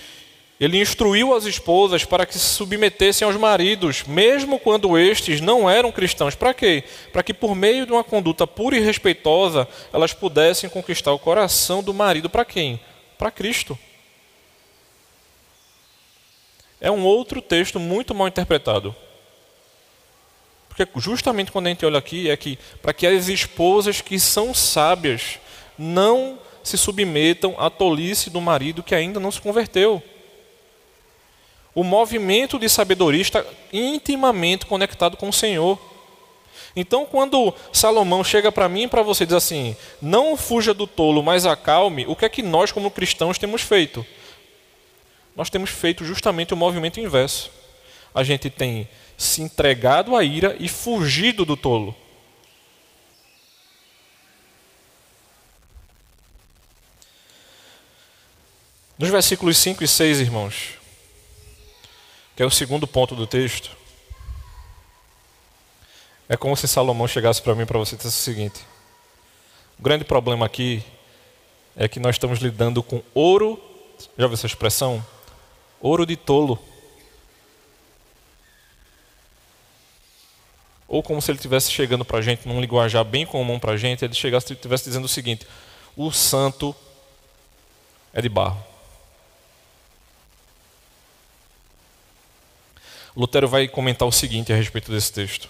ele 0.58 0.80
instruiu 0.80 1.34
as 1.34 1.44
esposas 1.44 2.04
para 2.04 2.24
que 2.24 2.32
se 2.32 2.40
submetessem 2.40 3.26
aos 3.26 3.36
maridos, 3.36 4.04
mesmo 4.04 4.58
quando 4.58 4.98
estes 4.98 5.40
não 5.40 5.68
eram 5.68 5.92
cristãos. 5.92 6.34
Para 6.34 6.54
quê? 6.54 6.82
Para 7.12 7.22
que 7.22 7.34
por 7.34 7.54
meio 7.54 7.84
de 7.84 7.92
uma 7.92 8.02
conduta 8.02 8.46
pura 8.46 8.76
e 8.76 8.80
respeitosa, 8.80 9.68
elas 9.92 10.14
pudessem 10.14 10.70
conquistar 10.70 11.12
o 11.12 11.18
coração 11.18 11.82
do 11.82 11.92
marido. 11.92 12.30
Para 12.30 12.44
quem? 12.44 12.80
Para 13.18 13.30
Cristo. 13.30 13.78
É 16.80 16.90
um 16.90 17.04
outro 17.04 17.40
texto 17.40 17.80
muito 17.80 18.14
mal 18.14 18.28
interpretado. 18.28 18.94
Porque 20.68 20.86
justamente 20.96 21.50
quando 21.50 21.66
a 21.66 21.70
gente 21.70 21.86
olha 21.86 21.98
aqui, 21.98 22.28
é 22.28 22.36
que 22.36 22.58
para 22.82 22.92
que 22.92 23.06
as 23.06 23.28
esposas 23.28 24.00
que 24.00 24.20
são 24.20 24.52
sábias 24.52 25.38
não 25.78 26.38
se 26.62 26.76
submetam 26.76 27.54
à 27.58 27.70
tolice 27.70 28.28
do 28.28 28.40
marido 28.40 28.82
que 28.82 28.94
ainda 28.94 29.20
não 29.20 29.30
se 29.30 29.40
converteu. 29.40 30.02
O 31.74 31.84
movimento 31.84 32.58
de 32.58 32.68
sabedoria 32.68 33.20
está 33.20 33.44
intimamente 33.72 34.66
conectado 34.66 35.16
com 35.16 35.28
o 35.28 35.32
Senhor. 35.32 35.78
Então, 36.74 37.06
quando 37.06 37.54
Salomão 37.72 38.24
chega 38.24 38.50
para 38.50 38.68
mim 38.68 38.82
e 38.82 38.88
para 38.88 39.02
você 39.02 39.24
diz 39.24 39.34
assim: 39.34 39.76
não 40.00 40.36
fuja 40.36 40.74
do 40.74 40.86
tolo, 40.86 41.22
mas 41.22 41.46
acalme, 41.46 42.04
o 42.06 42.16
que 42.16 42.24
é 42.24 42.28
que 42.28 42.42
nós, 42.42 42.72
como 42.72 42.90
cristãos, 42.90 43.38
temos 43.38 43.62
feito? 43.62 44.04
Nós 45.36 45.50
temos 45.50 45.68
feito 45.68 46.02
justamente 46.02 46.54
o 46.54 46.56
movimento 46.56 46.98
inverso. 46.98 47.50
A 48.14 48.24
gente 48.24 48.48
tem 48.48 48.88
se 49.18 49.42
entregado 49.42 50.16
à 50.16 50.24
ira 50.24 50.56
e 50.58 50.66
fugido 50.66 51.44
do 51.44 51.56
tolo. 51.56 51.94
Nos 58.98 59.10
versículos 59.10 59.58
5 59.58 59.84
e 59.84 59.88
6, 59.88 60.20
irmãos, 60.20 60.70
que 62.34 62.42
é 62.42 62.46
o 62.46 62.50
segundo 62.50 62.86
ponto 62.86 63.14
do 63.14 63.26
texto, 63.26 63.76
é 66.30 66.36
como 66.36 66.56
se 66.56 66.66
Salomão 66.66 67.06
chegasse 67.06 67.42
para 67.42 67.54
mim 67.54 67.66
para 67.66 67.78
você 67.78 67.94
e 67.94 67.98
dissesse 67.98 68.18
o 68.18 68.24
seguinte: 68.24 68.60
o 69.78 69.82
grande 69.82 70.02
problema 70.02 70.46
aqui 70.46 70.82
é 71.76 71.86
que 71.86 72.00
nós 72.00 72.14
estamos 72.14 72.38
lidando 72.38 72.82
com 72.82 73.02
ouro, 73.12 73.62
já 74.16 74.26
viu 74.26 74.32
essa 74.32 74.46
expressão? 74.46 75.04
Ouro 75.80 76.06
de 76.06 76.16
tolo. 76.16 76.58
Ou 80.88 81.02
como 81.02 81.20
se 81.20 81.30
ele 81.30 81.36
estivesse 81.36 81.70
chegando 81.70 82.04
para 82.04 82.18
a 82.18 82.22
gente 82.22 82.46
num 82.46 82.60
linguajar 82.60 83.04
bem 83.04 83.26
comum 83.26 83.58
para 83.58 83.72
a 83.72 83.76
gente, 83.76 84.04
ele 84.04 84.14
chegasse 84.14 84.52
estivesse 84.52 84.84
dizendo 84.84 85.04
o 85.04 85.08
seguinte: 85.08 85.46
o 85.96 86.12
santo 86.12 86.74
é 88.12 88.22
de 88.22 88.28
barro. 88.28 88.62
Lutero 93.16 93.48
vai 93.48 93.66
comentar 93.66 94.06
o 94.06 94.12
seguinte 94.12 94.52
a 94.52 94.56
respeito 94.56 94.92
desse 94.92 95.12
texto: 95.12 95.48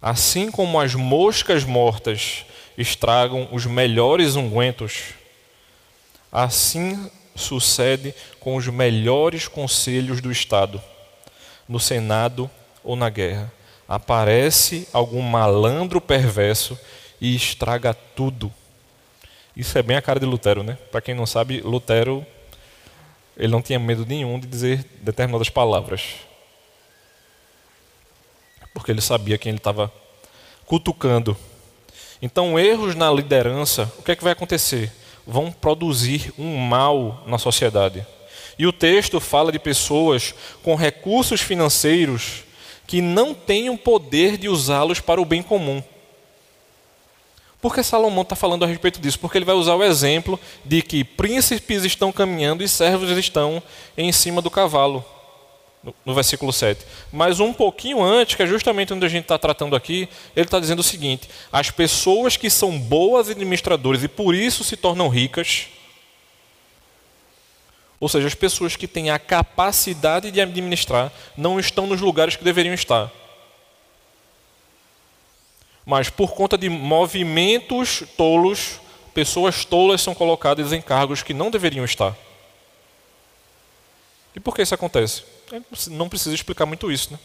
Assim 0.00 0.50
como 0.50 0.80
as 0.80 0.94
moscas 0.94 1.64
mortas 1.64 2.44
estragam 2.76 3.48
os 3.52 3.66
melhores 3.66 4.36
ungüentos, 4.36 5.14
assim 6.30 7.10
sucede 7.38 8.14
com 8.40 8.56
os 8.56 8.66
melhores 8.68 9.48
conselhos 9.48 10.20
do 10.20 10.30
Estado, 10.30 10.82
no 11.68 11.80
Senado 11.80 12.50
ou 12.84 12.96
na 12.96 13.08
guerra. 13.08 13.52
Aparece 13.88 14.86
algum 14.92 15.22
malandro 15.22 16.00
perverso 16.00 16.78
e 17.20 17.34
estraga 17.34 17.94
tudo. 17.94 18.52
Isso 19.56 19.76
é 19.78 19.82
bem 19.82 19.96
a 19.96 20.02
cara 20.02 20.20
de 20.20 20.26
Lutero, 20.26 20.62
né? 20.62 20.76
Para 20.90 21.00
quem 21.00 21.14
não 21.14 21.26
sabe, 21.26 21.60
Lutero 21.60 22.26
ele 23.36 23.52
não 23.52 23.62
tinha 23.62 23.78
medo 23.78 24.04
nenhum 24.04 24.38
de 24.38 24.46
dizer 24.46 24.84
determinadas 25.00 25.48
palavras 25.48 26.28
porque 28.78 28.92
ele 28.92 29.00
sabia 29.00 29.36
quem 29.36 29.50
ele 29.50 29.58
estava 29.58 29.92
cutucando. 30.64 31.36
Então, 32.22 32.58
erros 32.58 32.94
na 32.94 33.10
liderança, 33.10 33.92
o 33.98 34.02
que 34.02 34.12
é 34.12 34.16
que 34.16 34.22
vai 34.22 34.32
acontecer? 34.32 34.92
Vão 35.28 35.52
produzir 35.52 36.32
um 36.38 36.56
mal 36.56 37.22
na 37.26 37.38
sociedade. 37.38 38.04
E 38.58 38.66
o 38.66 38.72
texto 38.72 39.20
fala 39.20 39.52
de 39.52 39.58
pessoas 39.58 40.34
com 40.62 40.74
recursos 40.74 41.40
financeiros 41.40 42.44
que 42.86 43.02
não 43.02 43.34
têm 43.34 43.68
o 43.68 43.76
poder 43.76 44.38
de 44.38 44.48
usá-los 44.48 44.98
para 44.98 45.20
o 45.20 45.24
bem 45.24 45.42
comum. 45.42 45.82
Por 47.60 47.74
que 47.74 47.82
Salomão 47.82 48.22
está 48.22 48.34
falando 48.34 48.64
a 48.64 48.66
respeito 48.66 49.00
disso? 49.00 49.18
Porque 49.18 49.36
ele 49.36 49.44
vai 49.44 49.54
usar 49.54 49.74
o 49.74 49.84
exemplo 49.84 50.40
de 50.64 50.80
que 50.80 51.04
príncipes 51.04 51.84
estão 51.84 52.10
caminhando 52.10 52.64
e 52.64 52.68
servos 52.68 53.10
estão 53.18 53.62
em 53.96 54.10
cima 54.10 54.40
do 54.40 54.50
cavalo 54.50 55.04
no 56.04 56.14
versículo 56.14 56.52
7. 56.52 56.84
Mas 57.12 57.40
um 57.40 57.52
pouquinho 57.52 58.02
antes, 58.02 58.34
que 58.34 58.42
é 58.42 58.46
justamente 58.46 58.92
onde 58.92 59.06
a 59.06 59.08
gente 59.08 59.24
está 59.24 59.38
tratando 59.38 59.76
aqui, 59.76 60.08
ele 60.34 60.46
está 60.46 60.58
dizendo 60.58 60.80
o 60.80 60.84
seguinte: 60.84 61.28
as 61.52 61.70
pessoas 61.70 62.36
que 62.36 62.50
são 62.50 62.78
boas 62.78 63.30
administradoras 63.30 64.02
e 64.02 64.08
por 64.08 64.34
isso 64.34 64.64
se 64.64 64.76
tornam 64.76 65.08
ricas, 65.08 65.68
ou 68.00 68.08
seja, 68.08 68.26
as 68.26 68.34
pessoas 68.34 68.76
que 68.76 68.86
têm 68.86 69.10
a 69.10 69.18
capacidade 69.18 70.30
de 70.30 70.40
administrar, 70.40 71.12
não 71.36 71.58
estão 71.58 71.86
nos 71.86 72.00
lugares 72.00 72.36
que 72.36 72.44
deveriam 72.44 72.74
estar. 72.74 73.10
Mas 75.84 76.10
por 76.10 76.34
conta 76.34 76.58
de 76.58 76.68
movimentos 76.68 78.04
tolos, 78.16 78.78
pessoas 79.14 79.64
tolas 79.64 80.02
são 80.02 80.14
colocadas 80.14 80.72
em 80.72 80.82
cargos 80.82 81.22
que 81.22 81.34
não 81.34 81.50
deveriam 81.50 81.84
estar. 81.84 82.14
E 84.36 84.38
por 84.38 84.54
que 84.54 84.62
isso 84.62 84.74
acontece? 84.74 85.37
Não 85.90 86.08
precisa 86.08 86.34
explicar 86.34 86.66
muito 86.66 86.90
isso, 86.90 87.12
né? 87.12 87.18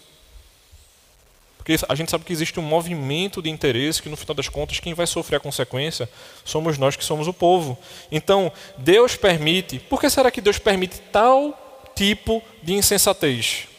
Porque 1.63 1.77
a 1.87 1.95
gente 1.95 2.11
sabe 2.11 2.25
que 2.25 2.33
existe 2.33 2.59
um 2.59 2.63
movimento 2.63 3.41
de 3.41 3.49
interesse 3.49 4.01
que, 4.01 4.09
no 4.09 4.17
final 4.17 4.35
das 4.35 4.49
contas, 4.49 4.81
quem 4.81 4.93
vai 4.93 5.07
sofrer 5.07 5.37
a 5.37 5.39
consequência 5.39 6.09
somos 6.43 6.77
nós 6.77 6.97
que 6.97 7.05
somos 7.05 7.25
o 7.25 7.33
povo. 7.33 7.77
Então, 8.11 8.51
Deus 8.77 9.15
permite. 9.15 9.79
Por 9.79 10.01
que 10.01 10.09
será 10.09 10.29
que 10.29 10.41
Deus 10.41 10.59
permite 10.59 10.99
tal 11.09 11.89
tipo 11.95 12.43
de 12.61 12.73
insensatez? 12.73 13.69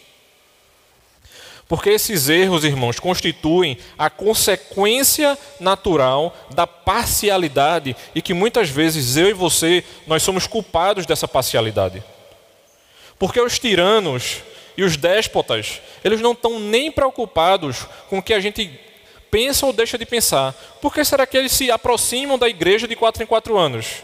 Porque 1.69 1.91
esses 1.91 2.31
erros, 2.31 2.65
irmãos, 2.65 2.99
constituem 2.99 3.77
a 3.99 4.09
consequência 4.09 5.37
natural 5.61 6.35
da 6.55 6.67
parcialidade 6.67 7.95
e 8.15 8.23
que 8.23 8.33
muitas 8.33 8.71
vezes 8.71 9.19
eu 9.19 9.29
e 9.29 9.35
você, 9.35 9.85
nós 10.07 10.23
somos 10.23 10.47
culpados 10.47 11.05
dessa 11.05 11.29
parcialidade. 11.29 12.03
Porque 13.19 13.41
os 13.41 13.59
tiranos 13.59 14.43
e 14.77 14.83
os 14.83 14.97
déspotas, 14.97 15.81
eles 16.03 16.21
não 16.21 16.33
estão 16.33 16.59
nem 16.59 16.91
preocupados 16.91 17.87
com 18.09 18.19
o 18.19 18.23
que 18.23 18.35
a 18.35 18.41
gente 18.41 18.81
pensa 19.31 19.67
ou 19.67 19.73
deixa 19.73 19.99
de 19.99 20.07
pensar. 20.07 20.53
Por 20.81 20.93
que 20.93 21.05
será 21.05 21.27
que 21.27 21.37
eles 21.37 21.53
se 21.53 21.71
aproximam 21.71 22.39
da 22.39 22.49
igreja 22.49 22.87
de 22.87 22.97
quatro 22.97 23.23
em 23.23 23.27
quatro 23.27 23.57
anos? 23.57 24.03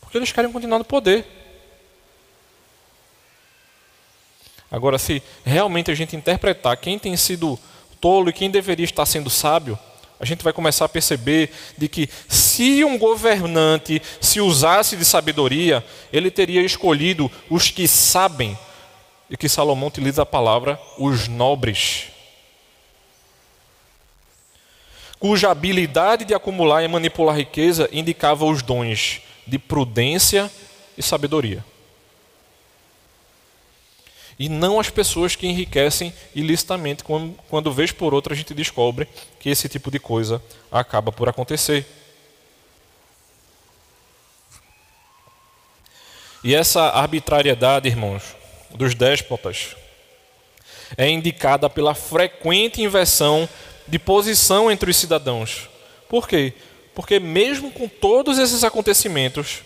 Porque 0.00 0.18
eles 0.18 0.32
querem 0.32 0.52
continuar 0.52 0.78
no 0.78 0.84
poder. 0.84 1.24
Agora, 4.70 4.98
se 4.98 5.22
realmente 5.44 5.90
a 5.90 5.94
gente 5.94 6.16
interpretar 6.16 6.76
quem 6.76 6.98
tem 6.98 7.16
sido 7.16 7.58
tolo 8.00 8.30
e 8.30 8.32
quem 8.32 8.50
deveria 8.50 8.84
estar 8.84 9.06
sendo 9.06 9.28
sábio, 9.28 9.78
a 10.22 10.24
gente 10.24 10.42
vai 10.42 10.52
começar 10.52 10.84
a 10.84 10.88
perceber 10.88 11.50
de 11.76 11.88
que 11.88 12.08
se 12.28 12.82
um 12.84 12.96
governante 12.96 14.00
se 14.20 14.40
usasse 14.40 14.96
de 14.96 15.04
sabedoria, 15.04 15.84
ele 16.12 16.30
teria 16.30 16.62
escolhido 16.62 17.30
os 17.50 17.70
que 17.70 17.88
sabem, 17.88 18.56
e 19.28 19.36
que 19.36 19.48
Salomão 19.48 19.88
utiliza 19.88 20.22
a 20.22 20.26
palavra 20.26 20.80
os 20.96 21.26
nobres. 21.26 22.12
cuja 25.22 25.52
habilidade 25.52 26.24
de 26.24 26.34
acumular 26.34 26.82
e 26.82 26.88
manipular 26.88 27.36
riqueza 27.36 27.88
indicava 27.92 28.44
os 28.44 28.60
dons 28.60 29.20
de 29.46 29.56
prudência 29.56 30.50
e 30.98 31.02
sabedoria. 31.02 31.64
E 34.42 34.48
não 34.48 34.80
as 34.80 34.90
pessoas 34.90 35.36
que 35.36 35.46
enriquecem 35.46 36.12
ilicitamente, 36.34 37.04
quando, 37.04 37.32
quando 37.48 37.72
vez 37.72 37.92
por 37.92 38.12
outra 38.12 38.34
a 38.34 38.36
gente 38.36 38.52
descobre 38.52 39.08
que 39.38 39.48
esse 39.48 39.68
tipo 39.68 39.88
de 39.88 40.00
coisa 40.00 40.42
acaba 40.68 41.12
por 41.12 41.28
acontecer. 41.28 41.86
E 46.42 46.56
essa 46.56 46.88
arbitrariedade, 46.88 47.86
irmãos, 47.86 48.34
dos 48.74 48.96
déspotas, 48.96 49.76
é 50.96 51.08
indicada 51.08 51.70
pela 51.70 51.94
frequente 51.94 52.82
inversão 52.82 53.48
de 53.86 53.96
posição 53.96 54.68
entre 54.72 54.90
os 54.90 54.96
cidadãos. 54.96 55.68
Por 56.08 56.26
quê? 56.26 56.52
Porque, 56.96 57.20
mesmo 57.20 57.70
com 57.70 57.86
todos 57.86 58.38
esses 58.38 58.64
acontecimentos, 58.64 59.60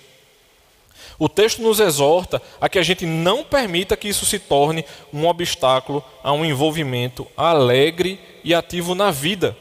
o 1.18 1.28
texto 1.28 1.62
nos 1.62 1.80
exorta 1.80 2.40
a 2.60 2.68
que 2.68 2.78
a 2.78 2.82
gente 2.82 3.06
não 3.06 3.44
permita 3.44 3.96
que 3.96 4.08
isso 4.08 4.26
se 4.26 4.38
torne 4.38 4.84
um 5.12 5.26
obstáculo 5.26 6.04
a 6.22 6.32
um 6.32 6.44
envolvimento 6.44 7.26
alegre 7.36 8.20
e 8.44 8.54
ativo 8.54 8.94
na 8.94 9.10
vida. 9.10 9.56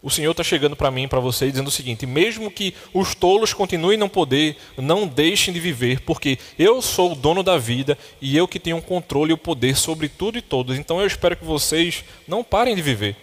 O 0.00 0.10
Senhor 0.10 0.30
está 0.30 0.44
chegando 0.44 0.76
para 0.76 0.90
mim 0.90 1.04
e 1.04 1.08
para 1.08 1.18
você 1.18 1.50
dizendo 1.50 1.68
o 1.68 1.72
seguinte: 1.72 2.06
mesmo 2.06 2.50
que 2.50 2.72
os 2.94 3.14
tolos 3.14 3.52
continuem 3.52 3.98
não 3.98 4.08
poder, 4.08 4.56
não 4.76 5.06
deixem 5.06 5.52
de 5.52 5.58
viver, 5.58 6.00
porque 6.02 6.38
eu 6.58 6.80
sou 6.80 7.12
o 7.12 7.16
dono 7.16 7.42
da 7.42 7.58
vida 7.58 7.98
e 8.20 8.36
eu 8.36 8.46
que 8.46 8.60
tenho 8.60 8.76
o 8.76 8.82
controle 8.82 9.30
e 9.30 9.34
o 9.34 9.38
poder 9.38 9.76
sobre 9.76 10.08
tudo 10.08 10.38
e 10.38 10.42
todos. 10.42 10.78
Então 10.78 11.00
eu 11.00 11.06
espero 11.06 11.36
que 11.36 11.44
vocês 11.44 12.04
não 12.28 12.44
parem 12.44 12.76
de 12.76 12.82
viver. 12.82 13.16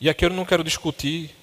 E 0.00 0.08
aqui 0.08 0.24
eu 0.24 0.30
não 0.30 0.46
quero 0.46 0.64
discutir 0.64 1.34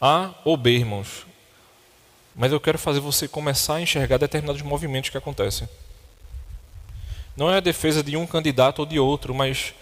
A 0.00 0.32
ou 0.44 0.56
B, 0.56 0.70
irmãos. 0.70 1.26
Mas 2.34 2.52
eu 2.52 2.60
quero 2.60 2.78
fazer 2.78 3.00
você 3.00 3.26
começar 3.26 3.74
a 3.74 3.80
enxergar 3.80 4.18
determinados 4.18 4.62
movimentos 4.62 5.10
que 5.10 5.18
acontecem. 5.18 5.68
Não 7.36 7.50
é 7.50 7.56
a 7.56 7.60
defesa 7.60 8.02
de 8.02 8.16
um 8.16 8.26
candidato 8.26 8.78
ou 8.80 8.86
de 8.86 8.98
outro, 8.98 9.34
mas 9.34 9.74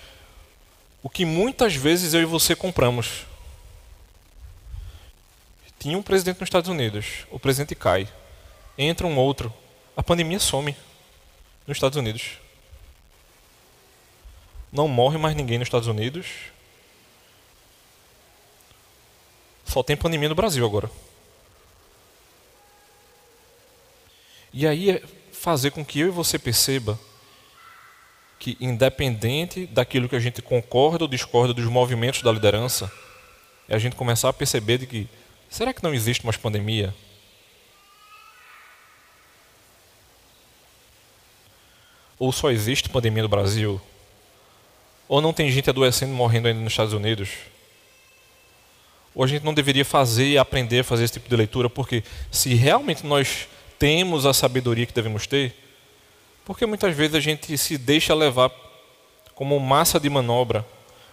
o 1.03 1.11
que 1.11 1.27
muitas 1.27 1.75
vezes 1.75 2.15
eu 2.15 2.23
e 2.23 2.25
você 2.25 2.57
compramos. 2.57 3.27
Tinha 5.79 5.99
um 5.99 6.03
presidente 6.03 6.41
nos 6.41 6.47
Estados 6.47 6.71
Unidos, 6.71 7.27
o 7.31 7.39
presidente 7.39 7.75
cai. 7.75 8.09
Entra 8.79 9.07
um 9.07 9.19
outro, 9.19 9.53
a 9.95 10.03
pandemia 10.03 10.41
some 10.41 10.75
nos 11.67 11.77
Estados 11.77 11.97
Unidos. 11.99 12.39
Não 14.73 14.89
morre 14.89 15.19
mais 15.19 15.35
ninguém 15.35 15.59
nos 15.59 15.67
Estados 15.67 15.89
Unidos. 15.89 16.27
Só 19.65 19.83
tem 19.83 19.97
pandemia 19.97 20.29
no 20.29 20.35
Brasil 20.35 20.65
agora. 20.65 20.91
E 24.53 24.67
aí 24.67 24.91
é 24.91 25.03
fazer 25.33 25.71
com 25.71 25.85
que 25.85 26.01
eu 26.01 26.09
e 26.09 26.11
você 26.11 26.39
perceba 26.39 26.99
que, 28.39 28.57
independente 28.61 29.67
daquilo 29.67 30.09
que 30.09 30.17
a 30.17 30.21
gente 30.21 30.41
concorda 30.41 31.05
ou 31.05 31.09
discorda 31.09 31.53
dos 31.53 31.65
movimentos 31.67 32.23
da 32.23 32.33
liderança, 32.33 32.91
é 33.69 33.75
a 33.75 33.79
gente 33.79 33.97
começar 33.97 34.29
a 34.29 34.33
perceber 34.33 34.79
de 34.79 34.87
que 34.87 35.09
será 35.51 35.75
que 35.75 35.83
não 35.83 35.93
existe 35.93 36.25
mais 36.25 36.37
pandemia? 36.37 36.95
Ou 42.19 42.33
só 42.33 42.51
existe 42.51 42.89
pandemia 42.89 43.23
no 43.23 43.29
Brasil? 43.29 43.81
Ou 45.09 45.21
não 45.21 45.33
tem 45.33 45.51
gente 45.51 45.71
adoecendo 45.71 46.13
e 46.13 46.17
morrendo 46.17 46.49
ainda 46.49 46.61
nos 46.61 46.73
Estados 46.73 46.93
Unidos? 46.93 47.31
Ou 49.15 49.25
a 49.25 49.27
gente 49.27 49.45
não 49.45 49.55
deveria 49.55 49.85
fazer 49.85 50.29
e 50.29 50.39
aprender 50.39 50.81
a 50.81 50.85
fazer 50.85 51.05
esse 51.05 51.15
tipo 51.15 51.29
de 51.29 51.37
leitura, 51.37 51.71
porque 51.71 52.03
se 52.31 52.55
realmente 52.55 53.07
nós 53.07 53.49
temos 53.79 54.27
a 54.27 54.35
sabedoria 54.35 54.85
que 54.85 54.93
devemos 54.93 55.27
ter? 55.27 55.55
Porque 56.45 56.67
muitas 56.67 56.95
vezes 56.95 57.15
a 57.15 57.21
gente 57.21 57.57
se 57.57 57.79
deixa 57.79 58.15
levar 58.15 58.51
como 59.35 59.59
massa 59.59 59.99
de 59.99 60.09
manobra, 60.09 60.67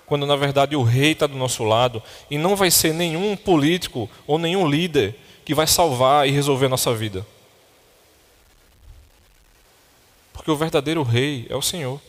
quando 0.06 0.26
na 0.26 0.36
verdade 0.36 0.76
o 0.76 0.84
rei 0.84 1.12
está 1.12 1.26
do 1.28 1.38
nosso 1.38 1.64
lado 1.64 2.04
e 2.30 2.38
não 2.38 2.56
vai 2.56 2.70
ser 2.70 2.94
nenhum 2.94 3.36
político 3.36 4.10
ou 4.28 4.38
nenhum 4.38 4.70
líder 4.70 5.16
que 5.46 5.54
vai 5.54 5.66
salvar 5.66 6.28
e 6.28 6.32
resolver 6.32 6.66
a 6.66 6.70
nossa 6.70 6.94
vida. 6.94 7.26
Porque 10.32 10.52
o 10.52 10.56
verdadeiro 10.56 11.04
rei 11.04 11.48
é 11.50 11.56
o 11.56 11.62
Senhor. 11.62 12.02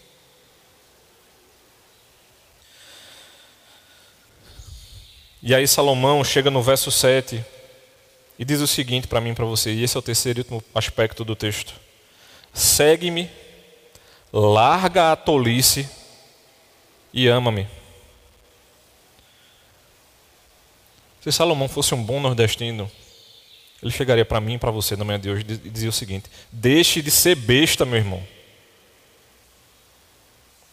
E 5.46 5.54
aí 5.54 5.68
Salomão 5.68 6.24
chega 6.24 6.50
no 6.50 6.62
verso 6.62 6.90
7 6.90 7.44
e 8.38 8.44
diz 8.46 8.62
o 8.62 8.66
seguinte 8.66 9.06
para 9.06 9.20
mim 9.20 9.32
e 9.32 9.34
para 9.34 9.44
você, 9.44 9.74
e 9.74 9.84
esse 9.84 9.94
é 9.94 9.98
o 9.98 10.02
terceiro 10.02 10.38
e 10.38 10.40
último 10.40 10.64
aspecto 10.74 11.22
do 11.22 11.36
texto: 11.36 11.74
segue-me, 12.54 13.30
larga 14.32 15.12
a 15.12 15.16
tolice 15.16 15.86
e 17.12 17.28
ama-me. 17.28 17.68
Se 21.22 21.30
Salomão 21.30 21.68
fosse 21.68 21.94
um 21.94 22.02
bom 22.02 22.20
nordestino, 22.20 22.90
ele 23.82 23.92
chegaria 23.92 24.24
para 24.24 24.40
mim 24.40 24.54
e 24.54 24.58
para 24.58 24.70
você 24.70 24.96
na 24.96 25.04
manhã 25.04 25.20
de 25.20 25.28
hoje 25.28 25.44
e 25.46 25.68
dizia 25.68 25.90
o 25.90 25.92
seguinte: 25.92 26.24
Deixe 26.50 27.02
de 27.02 27.10
ser 27.10 27.34
besta, 27.34 27.84
meu 27.84 27.98
irmão. 27.98 28.26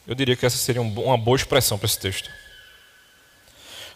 Eu 0.08 0.16
diria 0.16 0.38
que 0.38 0.46
essa 0.46 0.56
seria 0.56 0.82
uma 0.82 1.18
boa 1.18 1.36
expressão 1.36 1.78
para 1.78 1.88
esse 1.88 2.00
texto. 2.00 2.30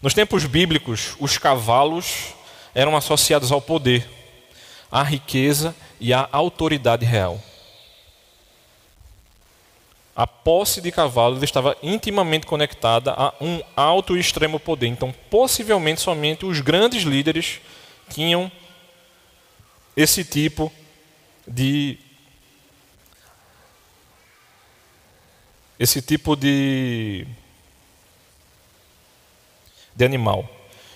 Nos 0.05 0.13
tempos 0.13 0.45
bíblicos, 0.45 1.15
os 1.19 1.39
cavalos 1.39 2.35
eram 2.75 2.95
associados 2.95 3.51
ao 3.51 3.59
poder, 3.59 4.07
à 4.91 5.01
riqueza 5.01 5.75
e 5.99 6.13
à 6.13 6.29
autoridade 6.31 7.03
real. 7.03 7.41
A 10.15 10.27
posse 10.27 10.79
de 10.79 10.91
cavalo 10.91 11.43
estava 11.43 11.75
intimamente 11.81 12.45
conectada 12.45 13.13
a 13.13 13.33
um 13.41 13.59
alto 13.75 14.15
e 14.15 14.19
extremo 14.19 14.59
poder. 14.59 14.85
Então, 14.85 15.11
possivelmente, 15.27 16.01
somente 16.01 16.45
os 16.45 16.61
grandes 16.61 17.01
líderes 17.01 17.59
tinham 18.07 18.51
esse 19.97 20.23
tipo 20.23 20.71
de 21.47 21.97
esse 25.79 25.99
tipo 25.99 26.35
de 26.35 27.25
de 29.95 30.05
animal. 30.05 30.47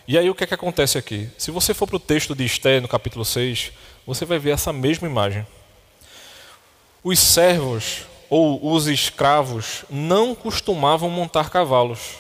E 0.07 0.17
aí 0.17 0.29
o 0.29 0.35
que 0.35 0.43
é 0.43 0.47
que 0.47 0.53
acontece 0.53 0.97
aqui? 0.97 1.29
Se 1.37 1.51
você 1.51 1.73
for 1.73 1.87
para 1.87 1.95
o 1.95 1.99
texto 1.99 2.35
de 2.35 2.43
Esté, 2.43 2.79
no 2.79 2.87
capítulo 2.87 3.23
6, 3.23 3.71
você 4.05 4.25
vai 4.25 4.39
ver 4.39 4.51
essa 4.51 4.73
mesma 4.73 5.07
imagem. 5.07 5.45
Os 7.03 7.19
servos 7.19 8.07
ou 8.29 8.73
os 8.73 8.87
escravos 8.87 9.85
não 9.89 10.35
costumavam 10.35 11.09
montar 11.09 11.49
cavalos, 11.49 12.17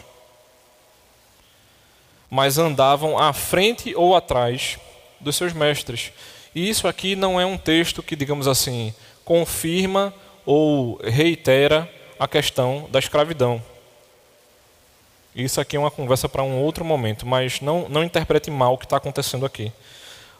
mas 2.29 2.57
andavam 2.57 3.17
à 3.17 3.33
frente 3.33 3.93
ou 3.95 4.15
atrás 4.15 4.77
dos 5.19 5.35
seus 5.35 5.51
mestres. 5.51 6.11
E 6.53 6.69
isso 6.69 6.87
aqui 6.87 7.15
não 7.15 7.39
é 7.39 7.45
um 7.45 7.57
texto 7.57 8.01
que, 8.01 8.15
digamos 8.15 8.47
assim, 8.47 8.93
confirma 9.25 10.13
ou 10.45 10.99
reitera 11.03 11.91
a 12.19 12.27
questão 12.27 12.87
da 12.91 12.99
escravidão. 12.99 13.61
Isso 15.43 15.61
aqui 15.61 15.75
é 15.75 15.79
uma 15.79 15.91
conversa 15.91 16.27
para 16.27 16.43
um 16.43 16.61
outro 16.61 16.83
momento, 16.83 17.25
mas 17.25 17.61
não, 17.61 17.87
não 17.89 18.03
interprete 18.03 18.51
mal 18.51 18.73
o 18.73 18.77
que 18.77 18.85
está 18.85 18.97
acontecendo 18.97 19.45
aqui. 19.45 19.71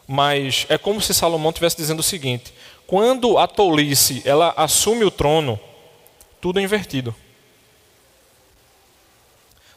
Mas 0.06 0.66
é 0.68 0.76
como 0.76 1.00
se 1.00 1.14
Salomão 1.14 1.50
estivesse 1.50 1.76
dizendo 1.76 2.00
o 2.00 2.04
seguinte: 2.04 2.52
quando 2.86 3.38
a 3.38 3.46
tolice 3.46 4.22
ela 4.24 4.52
assume 4.56 5.04
o 5.04 5.10
trono, 5.10 5.58
tudo 6.40 6.58
é 6.58 6.62
invertido. 6.62 7.14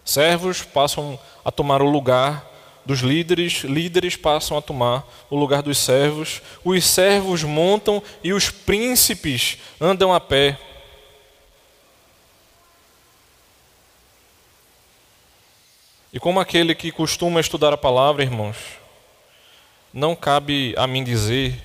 Servos 0.04 0.62
passam 0.62 1.18
a 1.46 1.52
tomar 1.52 1.82
o 1.82 1.90
lugar 1.90 2.52
dos 2.86 3.00
líderes, 3.00 3.64
líderes 3.64 4.16
passam 4.16 4.58
a 4.58 4.62
tomar 4.62 5.08
o 5.30 5.38
lugar 5.38 5.62
dos 5.62 5.78
servos, 5.78 6.42
os 6.64 6.84
servos 6.86 7.44
montam 7.44 8.04
e 8.24 8.34
os 8.34 8.50
príncipes 8.50 9.58
andam 9.80 10.14
a 10.14 10.20
pé. 10.20 10.58
E 16.14 16.20
como 16.20 16.40
aquele 16.40 16.76
que 16.76 16.92
costuma 16.92 17.42
estudar 17.42 17.74
a 17.74 17.78
palavra, 17.78 18.22
irmãos, 18.22 18.56
não 19.92 20.16
cabe 20.16 20.76
a 20.78 20.86
mim 20.86 21.04
dizer 21.04 21.56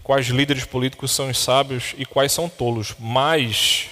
quais 0.00 0.28
líderes 0.28 0.64
políticos 0.64 1.10
são 1.10 1.28
os 1.28 1.36
sábios 1.36 1.92
e 1.98 2.06
quais 2.06 2.30
são 2.30 2.48
tolos, 2.48 2.94
mas 3.00 3.88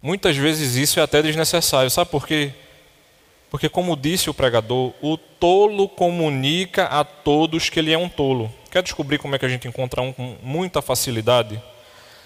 muitas 0.00 0.38
vezes 0.38 0.74
isso 0.74 0.98
é 0.98 1.02
até 1.02 1.20
desnecessário. 1.20 1.90
Sabe 1.90 2.10
por 2.10 2.26
quê? 2.26 2.50
Porque, 3.50 3.68
como 3.68 3.94
disse 3.94 4.30
o 4.30 4.34
pregador, 4.34 4.94
o 5.02 5.18
tolo 5.18 5.86
comunica 5.86 6.84
a 6.84 7.04
todos 7.04 7.68
que 7.68 7.78
ele 7.78 7.92
é 7.92 7.98
um 7.98 8.08
tolo. 8.08 8.50
Quer 8.70 8.82
descobrir 8.82 9.18
como 9.18 9.34
é 9.34 9.38
que 9.38 9.44
a 9.44 9.50
gente 9.50 9.68
encontra 9.68 10.00
um 10.00 10.14
com 10.14 10.34
muita 10.42 10.80
facilidade? 10.80 11.62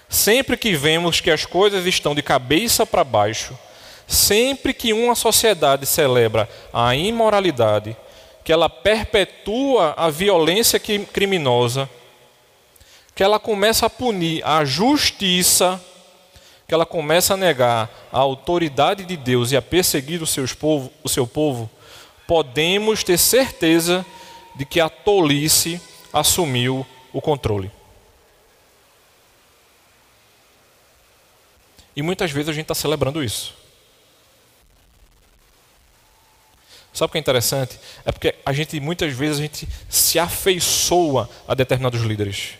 Sempre 0.09 0.57
que 0.57 0.77
vemos 0.77 1.21
que 1.21 1.31
as 1.31 1.45
coisas 1.45 1.87
estão 1.87 2.15
de 2.15 2.23
cabeça 2.23 2.87
para 2.87 3.03
baixo, 3.03 3.59
sempre 4.11 4.75
que 4.75 4.93
uma 4.93 5.15
sociedade 5.15 5.87
celebra 5.87 6.49
a 6.73 6.97
imoralidade, 6.97 7.97
que 8.43 8.53
ela 8.53 8.69
perpetua 8.69 9.95
a 9.97 10.11
violência 10.11 10.81
criminosa, 10.81 11.89
que 13.15 13.23
ela 13.23 13.39
começa 13.39 13.87
a 13.87 13.91
punir 13.91 14.45
a 14.45 14.65
justiça, 14.65 15.81
que 16.67 16.75
ela 16.75 16.85
começa 16.85 17.35
a 17.35 17.37
negar 17.37 17.89
a 18.13 18.19
autoridade 18.19 19.05
de 19.05 19.17
Deus 19.17 19.53
e 19.53 19.57
a 19.57 19.63
perseguir 19.63 20.21
os 20.21 20.31
seus 20.31 20.53
povo, 20.53 20.93
o 21.05 21.09
seu 21.09 21.25
povo, 21.25 21.71
podemos 22.27 23.05
ter 23.05 23.17
certeza 23.17 24.05
de 24.57 24.65
que 24.65 24.81
a 24.81 24.89
tolice 24.89 25.81
assumiu 26.13 26.85
o 27.13 27.21
controle. 27.21 27.71
E 31.95 32.03
muitas 32.03 32.33
vezes 32.33 32.49
a 32.49 32.53
gente 32.53 32.65
está 32.65 32.75
celebrando 32.75 33.23
isso. 33.23 33.60
Sabe 36.93 37.09
o 37.09 37.13
que 37.13 37.19
é 37.19 37.21
interessante? 37.21 37.79
É 38.05 38.11
porque 38.11 38.35
a 38.45 38.53
gente 38.53 38.79
muitas 38.81 39.13
vezes 39.13 39.39
a 39.39 39.43
gente 39.43 39.69
se 39.89 40.19
afeiçoa 40.19 41.29
a 41.47 41.55
determinados 41.55 42.01
líderes. 42.03 42.55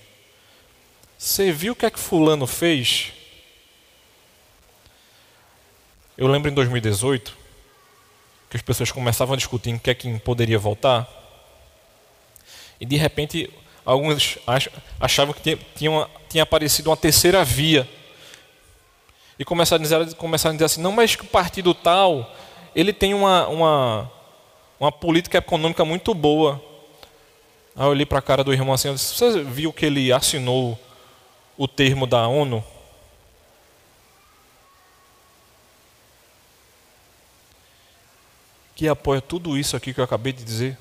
Você 1.19 1.53
viu 1.53 1.73
o 1.73 1.77
que 1.77 1.85
é 1.85 1.91
que 1.91 1.99
fulano 1.99 2.47
fez? 2.47 3.13
Eu 6.17 6.27
lembro 6.27 6.51
em 6.51 6.55
2018 6.55 7.37
que 8.49 8.57
as 8.57 8.63
pessoas 8.63 8.91
começavam 8.91 9.35
a 9.35 9.37
discutir 9.37 9.71
em 9.71 9.79
que 9.79 9.91
é 9.91 9.95
que 9.95 10.19
poderia 10.21 10.59
voltar. 10.59 11.09
E 12.81 12.87
de 12.87 12.97
repente 12.97 13.51
alguns 13.85 14.39
achavam 14.99 15.35
que 15.35 15.57
tinha, 15.77 16.09
tinha 16.29 16.43
aparecido 16.43 16.91
uma 16.91 16.97
terceira 16.97 17.45
via. 17.45 17.89
E 19.39 19.45
começaram 19.45 19.81
a 19.81 19.83
dizer, 19.83 20.15
começaram 20.17 20.53
a 20.53 20.57
dizer 20.57 20.67
assim, 20.67 20.83
não, 20.83 20.93
mas 20.93 21.17
que 21.17 21.23
o 21.23 21.29
partido 21.29 21.73
tal, 21.75 22.35
ele 22.75 22.93
tem 22.93 23.15
uma, 23.15 23.49
uma, 23.49 24.13
uma 24.81 24.91
política 24.91 25.37
econômica 25.37 25.85
muito 25.85 26.15
boa. 26.15 26.55
Aí 27.77 27.85
eu 27.85 27.91
olhei 27.91 28.07
para 28.07 28.19
a 28.19 28.23
cara 28.23 28.43
do 28.43 28.53
irmão 28.53 28.73
assim, 28.73 28.89
eu 28.89 28.95
disse, 28.95 29.15
você 29.15 29.45
viu 29.45 29.73
que 29.75 29.85
ele 29.85 30.11
assinou 30.11 30.79
o 31.57 31.69
termo 31.69 32.07
da 32.07 32.27
ONU? 32.27 32.65
Que 38.75 38.89
apoia 38.89 39.21
tudo 39.21 39.59
isso 39.59 39.77
aqui 39.77 39.93
que 39.93 40.01
eu 40.01 40.05
acabei 40.05 40.33
de 40.33 40.43
dizer? 40.43 40.79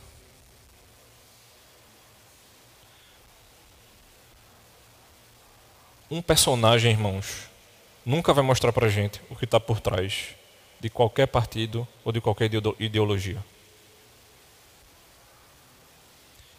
Um 6.10 6.22
personagem, 6.22 6.92
irmãos, 6.92 7.50
nunca 8.06 8.34
vai 8.34 8.44
mostrar 8.44 8.72
para 8.72 8.88
gente 8.88 9.22
o 9.30 9.36
que 9.36 9.44
está 9.44 9.60
por 9.60 9.82
trás 9.82 10.30
de 10.80 10.90
qualquer 10.90 11.28
partido 11.28 11.86
ou 12.06 12.14
de 12.14 12.22
qualquer 12.22 12.50
ideologia. 12.80 13.44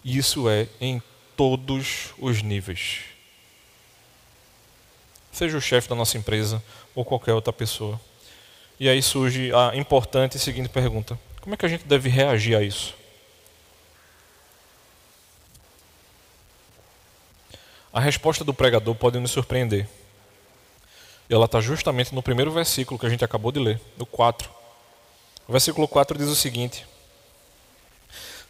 Isso 0.04 0.48
é 0.48 0.66
em 0.80 1.02
todos 1.36 2.12
os 2.18 2.42
níveis. 2.42 3.00
Seja 5.32 5.56
o 5.56 5.60
chefe 5.60 5.88
da 5.88 5.94
nossa 5.94 6.18
empresa 6.18 6.62
ou 6.94 7.04
qualquer 7.04 7.34
outra 7.34 7.52
pessoa. 7.52 8.00
E 8.78 8.88
aí 8.88 9.02
surge 9.02 9.52
a 9.54 9.76
importante 9.76 10.36
e 10.36 10.40
seguinte 10.40 10.68
pergunta: 10.68 11.18
como 11.40 11.54
é 11.54 11.56
que 11.56 11.66
a 11.66 11.68
gente 11.68 11.84
deve 11.84 12.08
reagir 12.08 12.56
a 12.56 12.62
isso? 12.62 12.94
A 17.92 18.00
resposta 18.00 18.44
do 18.44 18.54
pregador 18.54 18.94
pode 18.94 19.18
nos 19.18 19.30
surpreender. 19.30 19.88
E 21.28 21.34
ela 21.34 21.44
está 21.44 21.60
justamente 21.60 22.14
no 22.14 22.22
primeiro 22.22 22.50
versículo 22.50 22.98
que 22.98 23.06
a 23.06 23.08
gente 23.08 23.24
acabou 23.24 23.52
de 23.52 23.60
ler, 23.60 23.80
no 23.96 24.06
4. 24.06 24.50
O 25.46 25.52
versículo 25.52 25.86
4 25.88 26.16
diz 26.16 26.28
o 26.28 26.36
seguinte: 26.36 26.86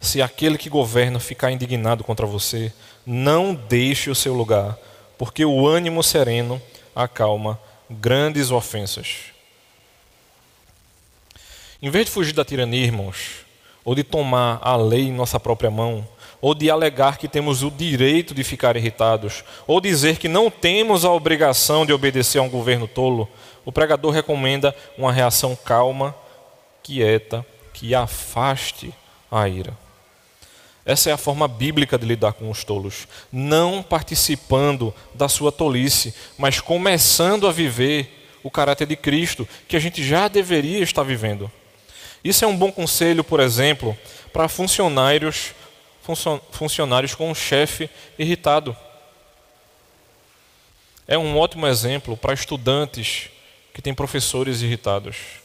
Se 0.01 0.19
aquele 0.19 0.57
que 0.57 0.67
governa 0.67 1.19
ficar 1.19 1.51
indignado 1.51 2.03
contra 2.03 2.25
você, 2.25 2.73
não 3.05 3.53
deixe 3.53 4.09
o 4.09 4.15
seu 4.15 4.33
lugar, 4.33 4.75
porque 5.15 5.45
o 5.45 5.67
ânimo 5.67 6.01
sereno 6.01 6.59
acalma 6.95 7.59
grandes 7.87 8.49
ofensas. 8.49 9.31
Em 11.79 11.89
vez 11.91 12.05
de 12.05 12.11
fugir 12.11 12.33
da 12.33 12.43
tirania, 12.43 12.83
irmãos, 12.83 13.45
ou 13.85 13.93
de 13.93 14.03
tomar 14.03 14.59
a 14.63 14.75
lei 14.75 15.03
em 15.03 15.13
nossa 15.13 15.39
própria 15.39 15.69
mão, 15.69 16.07
ou 16.41 16.55
de 16.55 16.69
alegar 16.69 17.19
que 17.19 17.27
temos 17.27 17.61
o 17.61 17.69
direito 17.69 18.33
de 18.33 18.43
ficar 18.43 18.75
irritados, 18.75 19.43
ou 19.67 19.79
dizer 19.79 20.17
que 20.17 20.27
não 20.27 20.49
temos 20.49 21.05
a 21.05 21.11
obrigação 21.11 21.85
de 21.85 21.93
obedecer 21.93 22.39
a 22.39 22.41
um 22.41 22.49
governo 22.49 22.87
tolo, 22.87 23.29
o 23.63 23.71
pregador 23.71 24.11
recomenda 24.11 24.75
uma 24.97 25.13
reação 25.13 25.55
calma, 25.55 26.15
quieta, 26.81 27.45
que 27.71 27.93
afaste 27.93 28.91
a 29.29 29.47
ira. 29.47 29.80
Essa 30.85 31.09
é 31.09 31.13
a 31.13 31.17
forma 31.17 31.47
bíblica 31.47 31.97
de 31.97 32.05
lidar 32.05 32.33
com 32.33 32.49
os 32.49 32.63
tolos, 32.63 33.07
não 33.31 33.83
participando 33.83 34.93
da 35.13 35.29
sua 35.29 35.51
tolice, 35.51 36.13
mas 36.37 36.59
começando 36.59 37.47
a 37.47 37.51
viver 37.51 38.39
o 38.43 38.49
caráter 38.49 38.87
de 38.87 38.95
Cristo, 38.95 39.47
que 39.67 39.75
a 39.75 39.79
gente 39.79 40.03
já 40.03 40.27
deveria 40.27 40.79
estar 40.79 41.03
vivendo. 41.03 41.51
Isso 42.23 42.43
é 42.43 42.47
um 42.47 42.57
bom 42.57 42.71
conselho, 42.71 43.23
por 43.23 43.39
exemplo, 43.39 43.97
para 44.33 44.47
funcionários 44.47 45.53
funcionários 46.51 47.13
com 47.13 47.29
um 47.29 47.35
chefe 47.35 47.89
irritado. 48.17 48.75
É 51.07 51.17
um 51.17 51.37
ótimo 51.37 51.67
exemplo 51.67 52.17
para 52.17 52.33
estudantes 52.33 53.29
que 53.73 53.81
têm 53.81 53.93
professores 53.93 54.61
irritados. 54.61 55.40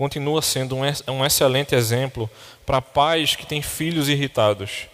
Continua 0.00 0.40
sendo 0.40 0.76
um 0.76 1.26
excelente 1.26 1.74
exemplo 1.74 2.30
para 2.64 2.80
pais 2.80 3.36
que 3.36 3.44
têm 3.44 3.60
filhos 3.60 4.08
irritados. 4.08 4.86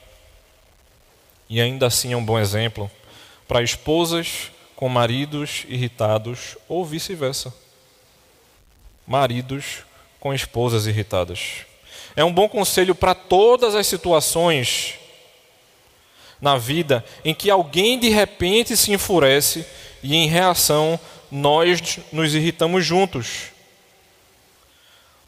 E 1.48 1.60
ainda 1.60 1.86
assim 1.86 2.12
é 2.12 2.16
um 2.16 2.24
bom 2.24 2.36
exemplo 2.36 2.90
para 3.46 3.62
esposas 3.62 4.50
com 4.74 4.88
maridos 4.88 5.64
irritados 5.68 6.56
ou 6.68 6.84
vice-versa. 6.84 7.54
Maridos 9.06 9.84
com 10.18 10.34
esposas 10.34 10.88
irritadas. 10.88 11.64
É 12.16 12.24
um 12.24 12.32
bom 12.32 12.48
conselho 12.48 12.92
para 12.92 13.14
todas 13.14 13.76
as 13.76 13.86
situações 13.86 14.94
na 16.40 16.58
vida 16.58 17.04
em 17.24 17.32
que 17.32 17.48
alguém 17.48 17.96
de 17.96 18.08
repente 18.08 18.76
se 18.76 18.90
enfurece 18.90 19.64
e 20.02 20.16
em 20.16 20.26
reação 20.26 20.98
nós 21.30 22.00
nos 22.10 22.34
irritamos 22.34 22.84
juntos. 22.84 23.54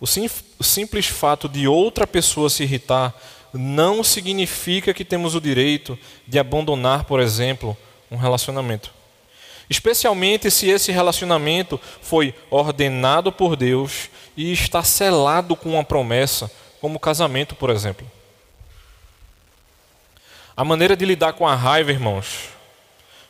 O, 0.00 0.06
sim, 0.06 0.28
o 0.58 0.64
simples 0.64 1.06
fato 1.06 1.48
de 1.48 1.66
outra 1.66 2.06
pessoa 2.06 2.48
se 2.48 2.62
irritar 2.62 3.14
não 3.52 4.04
significa 4.04 4.94
que 4.94 5.04
temos 5.04 5.34
o 5.34 5.40
direito 5.40 5.98
de 6.26 6.38
abandonar, 6.38 7.04
por 7.04 7.20
exemplo, 7.20 7.76
um 8.10 8.16
relacionamento. 8.16 8.92
Especialmente 9.68 10.50
se 10.50 10.68
esse 10.68 10.92
relacionamento 10.92 11.80
foi 12.00 12.34
ordenado 12.50 13.30
por 13.30 13.54
Deus 13.56 14.08
e 14.36 14.52
está 14.52 14.82
selado 14.82 15.54
com 15.54 15.70
uma 15.70 15.84
promessa 15.84 16.50
como 16.80 16.98
casamento, 16.98 17.54
por 17.54 17.70
exemplo. 17.70 18.10
A 20.56 20.64
maneira 20.64 20.96
de 20.96 21.04
lidar 21.04 21.34
com 21.34 21.46
a 21.46 21.54
raiva, 21.54 21.90
irmãos, 21.90 22.48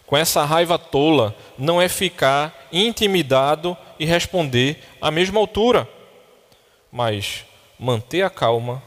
com 0.06 0.16
essa 0.16 0.44
raiva 0.44 0.78
tola, 0.78 1.36
não 1.58 1.82
é 1.82 1.88
ficar 1.88 2.68
intimidado 2.72 3.76
e 3.98 4.06
responder 4.06 4.82
à 5.00 5.10
mesma 5.10 5.40
altura, 5.40 5.88
mas 6.90 7.44
manter 7.78 8.22
a 8.22 8.30
calma, 8.30 8.82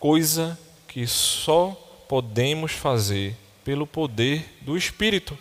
coisa 0.00 0.58
que 0.86 1.06
só 1.06 1.70
podemos 2.08 2.72
fazer 2.72 3.36
pelo 3.64 3.86
poder 3.86 4.58
do 4.62 4.76
Espírito. 4.76 5.36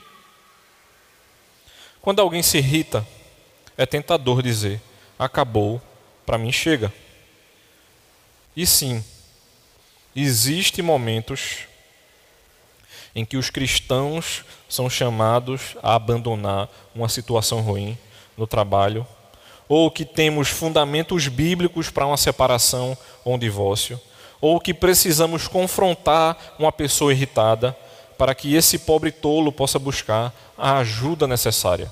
Quando 2.02 2.22
alguém 2.22 2.44
se 2.44 2.58
irrita, 2.58 3.06
é 3.78 3.86
tentador 3.86 4.42
dizer: 4.42 4.82
acabou, 5.18 5.82
para 6.26 6.38
mim 6.38 6.52
chega. 6.52 6.94
E 8.56 8.66
sim, 8.66 9.04
existem 10.16 10.84
momentos 10.84 11.68
em 13.16 13.26
que 13.26 13.38
os 13.38 13.50
cristãos 13.50 14.44
são 14.70 14.90
chamados 14.90 15.76
a 15.82 15.96
abandonar 15.96 16.70
uma 16.94 17.10
situação 17.10 17.62
ruim 17.62 17.98
no 18.36 18.46
trabalho, 18.46 19.08
ou 19.68 19.92
que 19.92 20.06
temos 20.06 20.50
fundamentos 20.50 21.28
bíblicos 21.28 21.90
para 21.90 22.06
uma 22.06 22.18
separação 22.18 22.98
ou 23.24 23.36
um 23.36 23.40
divórcio, 23.40 24.00
ou 24.40 24.60
que 24.60 24.74
precisamos 24.74 25.48
confrontar 25.48 26.56
uma 26.58 26.72
pessoa 26.72 27.12
irritada 27.12 27.76
para 28.18 28.34
que 28.34 28.56
esse 28.56 28.80
pobre 28.80 29.12
tolo 29.12 29.52
possa 29.52 29.78
buscar 29.78 30.34
a 30.58 30.78
ajuda 30.78 31.28
necessária. 31.28 31.92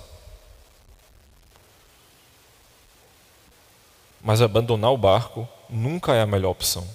Mas 4.22 4.42
abandonar 4.42 4.92
o 4.92 4.98
barco 4.98 5.48
nunca 5.70 6.16
é 6.16 6.22
a 6.22 6.26
melhor 6.26 6.52
opção. 6.52 6.88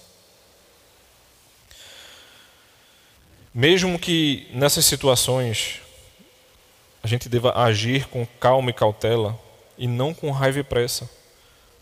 Mesmo 3.55 3.99
que 3.99 4.49
nessas 4.53 4.85
situações 4.85 5.81
a 7.03 7.07
gente 7.07 7.29
deva 7.29 7.53
agir 7.57 8.07
com 8.07 8.27
calma 8.39 8.71
e 8.71 8.73
cautela 8.73 9.39
e 9.81 9.89
não 9.89 10.13
com 10.13 10.31
raiva 10.31 10.61
e 10.61 10.63
pressa. 10.63 11.09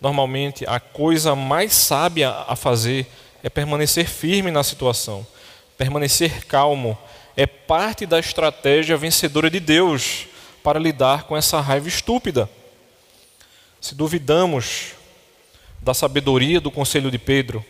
Normalmente, 0.01 0.65
a 0.69 0.79
coisa 0.79 1.35
mais 1.35 1.73
sábia 1.73 2.31
a 2.31 2.55
fazer 2.55 3.09
é 3.43 3.51
permanecer 3.51 4.07
firme 4.07 4.53
na 4.53 4.63
situação, 4.63 5.27
permanecer 5.77 6.47
calmo. 6.47 6.97
É 7.37 7.45
parte 7.45 8.07
da 8.07 8.21
estratégia 8.21 8.97
vencedora 8.97 9.51
de 9.51 9.59
Deus 9.59 10.29
para 10.63 10.79
lidar 10.79 11.25
com 11.25 11.37
essa 11.37 11.61
raiva 11.61 11.89
estúpida. 11.89 12.49
Se 13.81 13.97
duvidamos 13.97 14.93
da 15.81 15.93
sabedoria 15.93 16.61
do 16.61 16.71
conselho 16.71 17.11
de 17.11 17.19
Pedro, 17.19 17.65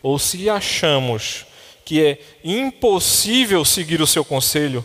ou 0.00 0.16
se 0.16 0.48
achamos 0.48 1.44
que 1.84 2.04
é 2.04 2.18
impossível 2.44 3.64
seguir 3.64 4.00
o 4.00 4.06
seu 4.06 4.24
conselho, 4.24 4.84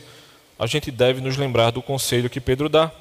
a 0.58 0.66
gente 0.66 0.90
deve 0.90 1.22
nos 1.22 1.38
lembrar 1.38 1.70
do 1.70 1.84
conselho 1.84 2.32
que 2.32 2.42
Pedro 2.42 2.68
dá. 2.68 2.92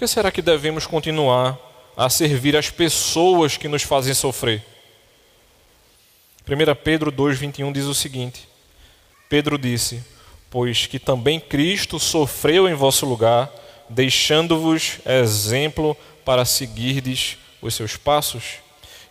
Que 0.00 0.08
será 0.08 0.30
que 0.30 0.40
devemos 0.40 0.86
continuar 0.86 1.58
a 1.94 2.08
servir 2.08 2.56
as 2.56 2.70
pessoas 2.70 3.58
que 3.58 3.68
nos 3.68 3.82
fazem 3.82 4.14
sofrer? 4.14 4.64
1 6.48 6.74
Pedro 6.82 7.12
2,21 7.12 7.70
diz 7.70 7.84
o 7.84 7.94
seguinte: 7.94 8.48
Pedro 9.28 9.58
disse: 9.58 10.02
Pois 10.48 10.86
que 10.86 10.98
também 10.98 11.38
Cristo 11.38 11.98
sofreu 11.98 12.66
em 12.66 12.72
vosso 12.72 13.04
lugar, 13.04 13.52
deixando-vos 13.90 15.00
exemplo 15.04 15.94
para 16.24 16.46
seguirdes 16.46 17.36
os 17.60 17.74
seus 17.74 17.94
passos. 17.94 18.54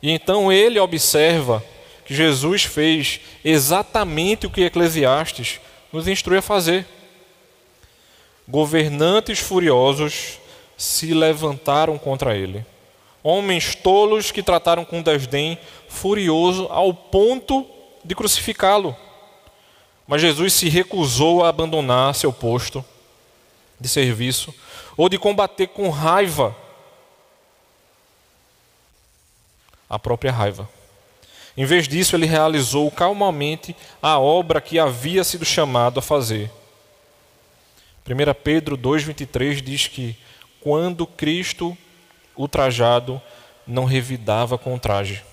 E 0.02 0.10
então 0.10 0.52
ele 0.52 0.80
observa 0.80 1.64
que 2.04 2.16
Jesus 2.16 2.64
fez 2.64 3.20
exatamente 3.46 4.48
o 4.48 4.50
que 4.50 4.64
Eclesiastes 4.64 5.62
nos 5.94 6.08
instrui 6.08 6.40
a 6.40 6.42
fazer. 6.42 6.84
Governantes 8.48 9.38
furiosos 9.38 10.40
se 10.80 11.14
levantaram 11.14 11.98
contra 11.98 12.38
ele. 12.38 12.66
Homens 13.22 13.76
tolos 13.76 14.32
que 14.32 14.42
trataram 14.42 14.86
com 14.86 15.02
desdém, 15.02 15.60
furioso 15.90 16.68
ao 16.72 16.94
ponto 16.94 17.68
de 18.04 18.16
crucificá-lo. 18.16 18.96
Mas 20.08 20.22
Jesus 20.22 20.54
se 20.54 20.70
recusou 20.70 21.44
a 21.44 21.50
abandonar 21.50 22.16
seu 22.16 22.32
posto 22.32 22.84
de 23.78 23.90
serviço 23.90 24.56
ou 24.96 25.10
de 25.10 25.18
combater 25.18 25.68
com 25.68 25.90
raiva 25.90 26.56
a 29.90 30.00
própria 30.00 30.32
raiva. 30.32 30.70
Em 31.58 31.66
vez 31.66 31.90
disso, 31.90 32.16
ele 32.16 32.26
realizou 32.26 32.90
calmamente 32.90 33.76
a 34.02 34.18
obra 34.18 34.62
que 34.62 34.80
havia 34.80 35.26
sido 35.26 35.44
chamado 35.44 36.00
a 36.00 36.02
fazer. 36.02 36.50
1 38.08 38.34
Pedro 38.42 38.78
2,23 38.78 39.62
diz 39.62 39.88
que 39.88 40.16
quando 40.62 41.08
Cristo, 41.08 41.78
ultrajado, 42.36 43.22
não 43.66 43.86
revidava 43.86 44.58
com 44.58 44.78
traje, 44.78 45.24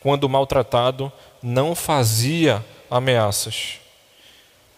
quando 0.00 0.28
maltratado, 0.28 1.12
não 1.42 1.74
fazia 1.74 2.64
ameaças. 2.90 3.78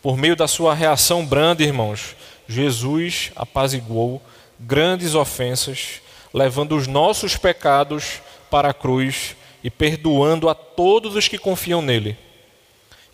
Por 0.02 0.16
meio 0.16 0.34
da 0.34 0.48
sua 0.48 0.74
reação 0.74 1.24
branda, 1.24 1.62
irmãos, 1.62 2.16
Jesus 2.48 3.30
apaziguou 3.36 4.20
grandes 4.58 5.14
ofensas, 5.14 6.00
levando 6.34 6.76
os 6.76 6.86
nossos 6.86 7.36
pecados 7.36 8.20
para 8.50 8.70
a 8.70 8.74
cruz 8.74 9.36
e 9.62 9.70
perdoando 9.70 10.48
a 10.48 10.54
todos 10.54 11.14
os 11.14 11.28
que 11.28 11.38
confiam 11.38 11.80
nele, 11.80 12.16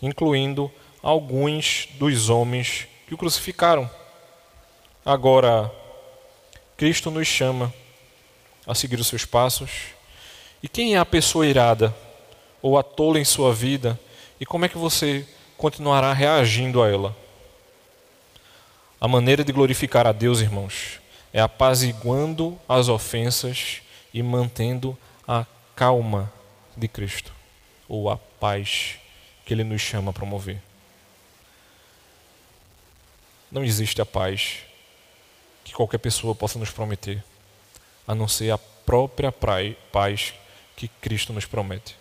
incluindo 0.01 0.71
alguns 1.01 1.87
dos 1.99 2.29
homens 2.29 2.87
que 3.07 3.13
o 3.13 3.17
crucificaram. 3.17 3.89
Agora, 5.05 5.71
Cristo 6.79 7.11
nos 7.11 7.27
chama 7.27 7.73
a 8.65 8.73
seguir 8.73 8.97
os 9.01 9.07
seus 9.07 9.25
passos. 9.25 9.87
E 10.63 10.69
quem 10.69 10.95
é 10.95 10.97
a 10.97 11.05
pessoa 11.05 11.45
irada 11.45 11.93
ou 12.61 12.77
a 12.79 12.83
tola 12.83 13.19
em 13.19 13.25
sua 13.25 13.53
vida? 13.53 13.99
E 14.39 14.45
como 14.45 14.63
é 14.63 14.69
que 14.69 14.77
você 14.77 15.27
continuará 15.57 16.13
reagindo 16.13 16.81
a 16.81 16.89
ela? 16.89 17.13
A 18.97 19.09
maneira 19.09 19.43
de 19.43 19.51
glorificar 19.51 20.07
a 20.07 20.13
Deus, 20.13 20.39
irmãos, 20.39 21.01
é 21.33 21.41
apaziguando 21.41 22.57
as 22.65 22.87
ofensas 22.87 23.81
e 24.13 24.23
mantendo 24.23 24.97
a 25.27 25.45
calma 25.75 26.31
de 26.77 26.87
Cristo, 26.87 27.33
ou 27.89 28.09
a 28.09 28.15
paz 28.15 28.95
que 29.45 29.53
Ele 29.53 29.65
nos 29.65 29.81
chama 29.81 30.11
a 30.11 30.13
promover. 30.13 30.61
Não 33.51 33.65
existe 33.65 34.01
a 34.01 34.05
paz 34.05 34.68
que 35.69 35.75
qualquer 35.75 35.99
pessoa 35.99 36.33
possa 36.33 36.57
nos 36.57 36.71
prometer, 36.71 37.23
a 38.07 38.15
não 38.15 38.27
ser 38.27 38.51
a 38.51 38.57
própria 38.57 39.31
paz 39.31 40.33
que 40.75 40.87
Cristo 40.87 41.31
nos 41.31 41.45
promete. 41.45 41.95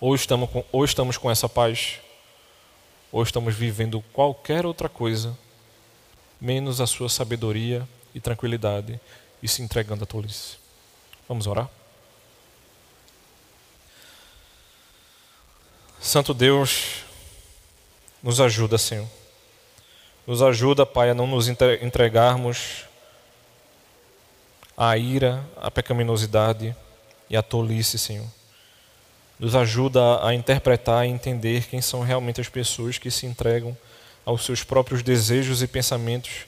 Ou 0.00 0.14
estamos 0.14 0.50
com, 0.50 0.64
ou 0.72 0.84
estamos 0.84 1.16
com 1.16 1.30
essa 1.30 1.48
paz, 1.48 2.00
ou 3.12 3.22
estamos 3.22 3.54
vivendo 3.54 4.02
qualquer 4.12 4.66
outra 4.66 4.88
coisa, 4.88 5.38
menos 6.40 6.80
a 6.80 6.86
sua 6.86 7.08
sabedoria 7.08 7.88
e 8.12 8.20
tranquilidade 8.20 9.00
e 9.40 9.48
se 9.48 9.62
entregando 9.62 10.02
à 10.02 10.06
tolice. 10.06 10.56
Vamos 11.28 11.46
orar? 11.46 11.70
Santo 16.00 16.34
Deus, 16.34 17.04
nos 18.22 18.40
ajuda, 18.40 18.78
Senhor. 18.78 19.17
Nos 20.28 20.42
ajuda, 20.42 20.84
Pai, 20.84 21.08
a 21.08 21.14
não 21.14 21.26
nos 21.26 21.48
entregarmos 21.48 22.84
à 24.76 24.94
ira, 24.98 25.42
à 25.56 25.70
pecaminosidade 25.70 26.76
e 27.30 27.36
à 27.36 27.42
tolice, 27.42 27.98
Senhor. 27.98 28.26
Nos 29.40 29.56
ajuda 29.56 30.22
a 30.22 30.34
interpretar 30.34 31.06
e 31.06 31.10
entender 31.10 31.64
quem 31.64 31.80
são 31.80 32.02
realmente 32.02 32.42
as 32.42 32.48
pessoas 32.50 32.98
que 32.98 33.10
se 33.10 33.24
entregam 33.24 33.74
aos 34.22 34.44
seus 34.44 34.62
próprios 34.62 35.02
desejos 35.02 35.62
e 35.62 35.66
pensamentos 35.66 36.42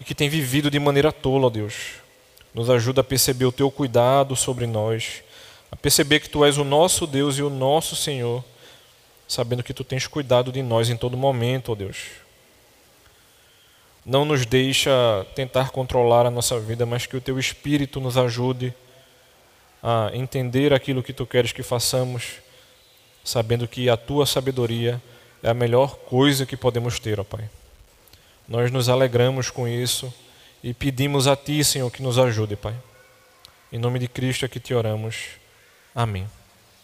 e 0.00 0.04
que 0.04 0.16
têm 0.16 0.28
vivido 0.28 0.68
de 0.68 0.80
maneira 0.80 1.12
tola, 1.12 1.48
Deus. 1.48 1.74
Nos 2.52 2.68
ajuda 2.68 3.02
a 3.02 3.04
perceber 3.04 3.44
o 3.44 3.52
teu 3.52 3.70
cuidado 3.70 4.34
sobre 4.34 4.66
nós, 4.66 5.22
a 5.70 5.76
perceber 5.76 6.18
que 6.18 6.28
tu 6.28 6.44
és 6.44 6.58
o 6.58 6.64
nosso 6.64 7.06
Deus 7.06 7.38
e 7.38 7.42
o 7.44 7.48
nosso 7.48 7.94
Senhor 7.94 8.42
sabendo 9.28 9.62
que 9.62 9.72
tu 9.72 9.84
tens 9.84 10.08
cuidado 10.08 10.50
de 10.50 10.60
nós 10.60 10.90
em 10.90 10.96
todo 10.96 11.16
momento, 11.16 11.70
ó 11.70 11.74
Deus. 11.76 12.21
Não 14.04 14.24
nos 14.24 14.44
deixa 14.44 14.90
tentar 15.34 15.70
controlar 15.70 16.26
a 16.26 16.30
nossa 16.30 16.58
vida, 16.58 16.84
mas 16.84 17.06
que 17.06 17.16
o 17.16 17.20
teu 17.20 17.38
espírito 17.38 18.00
nos 18.00 18.16
ajude 18.18 18.74
a 19.82 20.10
entender 20.12 20.72
aquilo 20.72 21.02
que 21.02 21.12
tu 21.12 21.24
queres 21.24 21.52
que 21.52 21.62
façamos, 21.62 22.34
sabendo 23.24 23.68
que 23.68 23.88
a 23.88 23.96
tua 23.96 24.26
sabedoria 24.26 25.00
é 25.42 25.50
a 25.50 25.54
melhor 25.54 25.96
coisa 25.96 26.46
que 26.46 26.56
podemos 26.56 26.98
ter, 26.98 27.18
ó 27.20 27.24
Pai. 27.24 27.48
Nós 28.48 28.70
nos 28.70 28.88
alegramos 28.88 29.50
com 29.50 29.66
isso 29.66 30.12
e 30.62 30.74
pedimos 30.74 31.26
a 31.26 31.36
ti, 31.36 31.62
Senhor, 31.64 31.90
que 31.90 32.02
nos 32.02 32.18
ajude, 32.18 32.56
Pai. 32.56 32.74
Em 33.72 33.78
nome 33.78 33.98
de 33.98 34.08
Cristo 34.08 34.44
é 34.44 34.48
que 34.48 34.60
te 34.60 34.74
oramos. 34.74 35.30
Amém. 35.94 36.26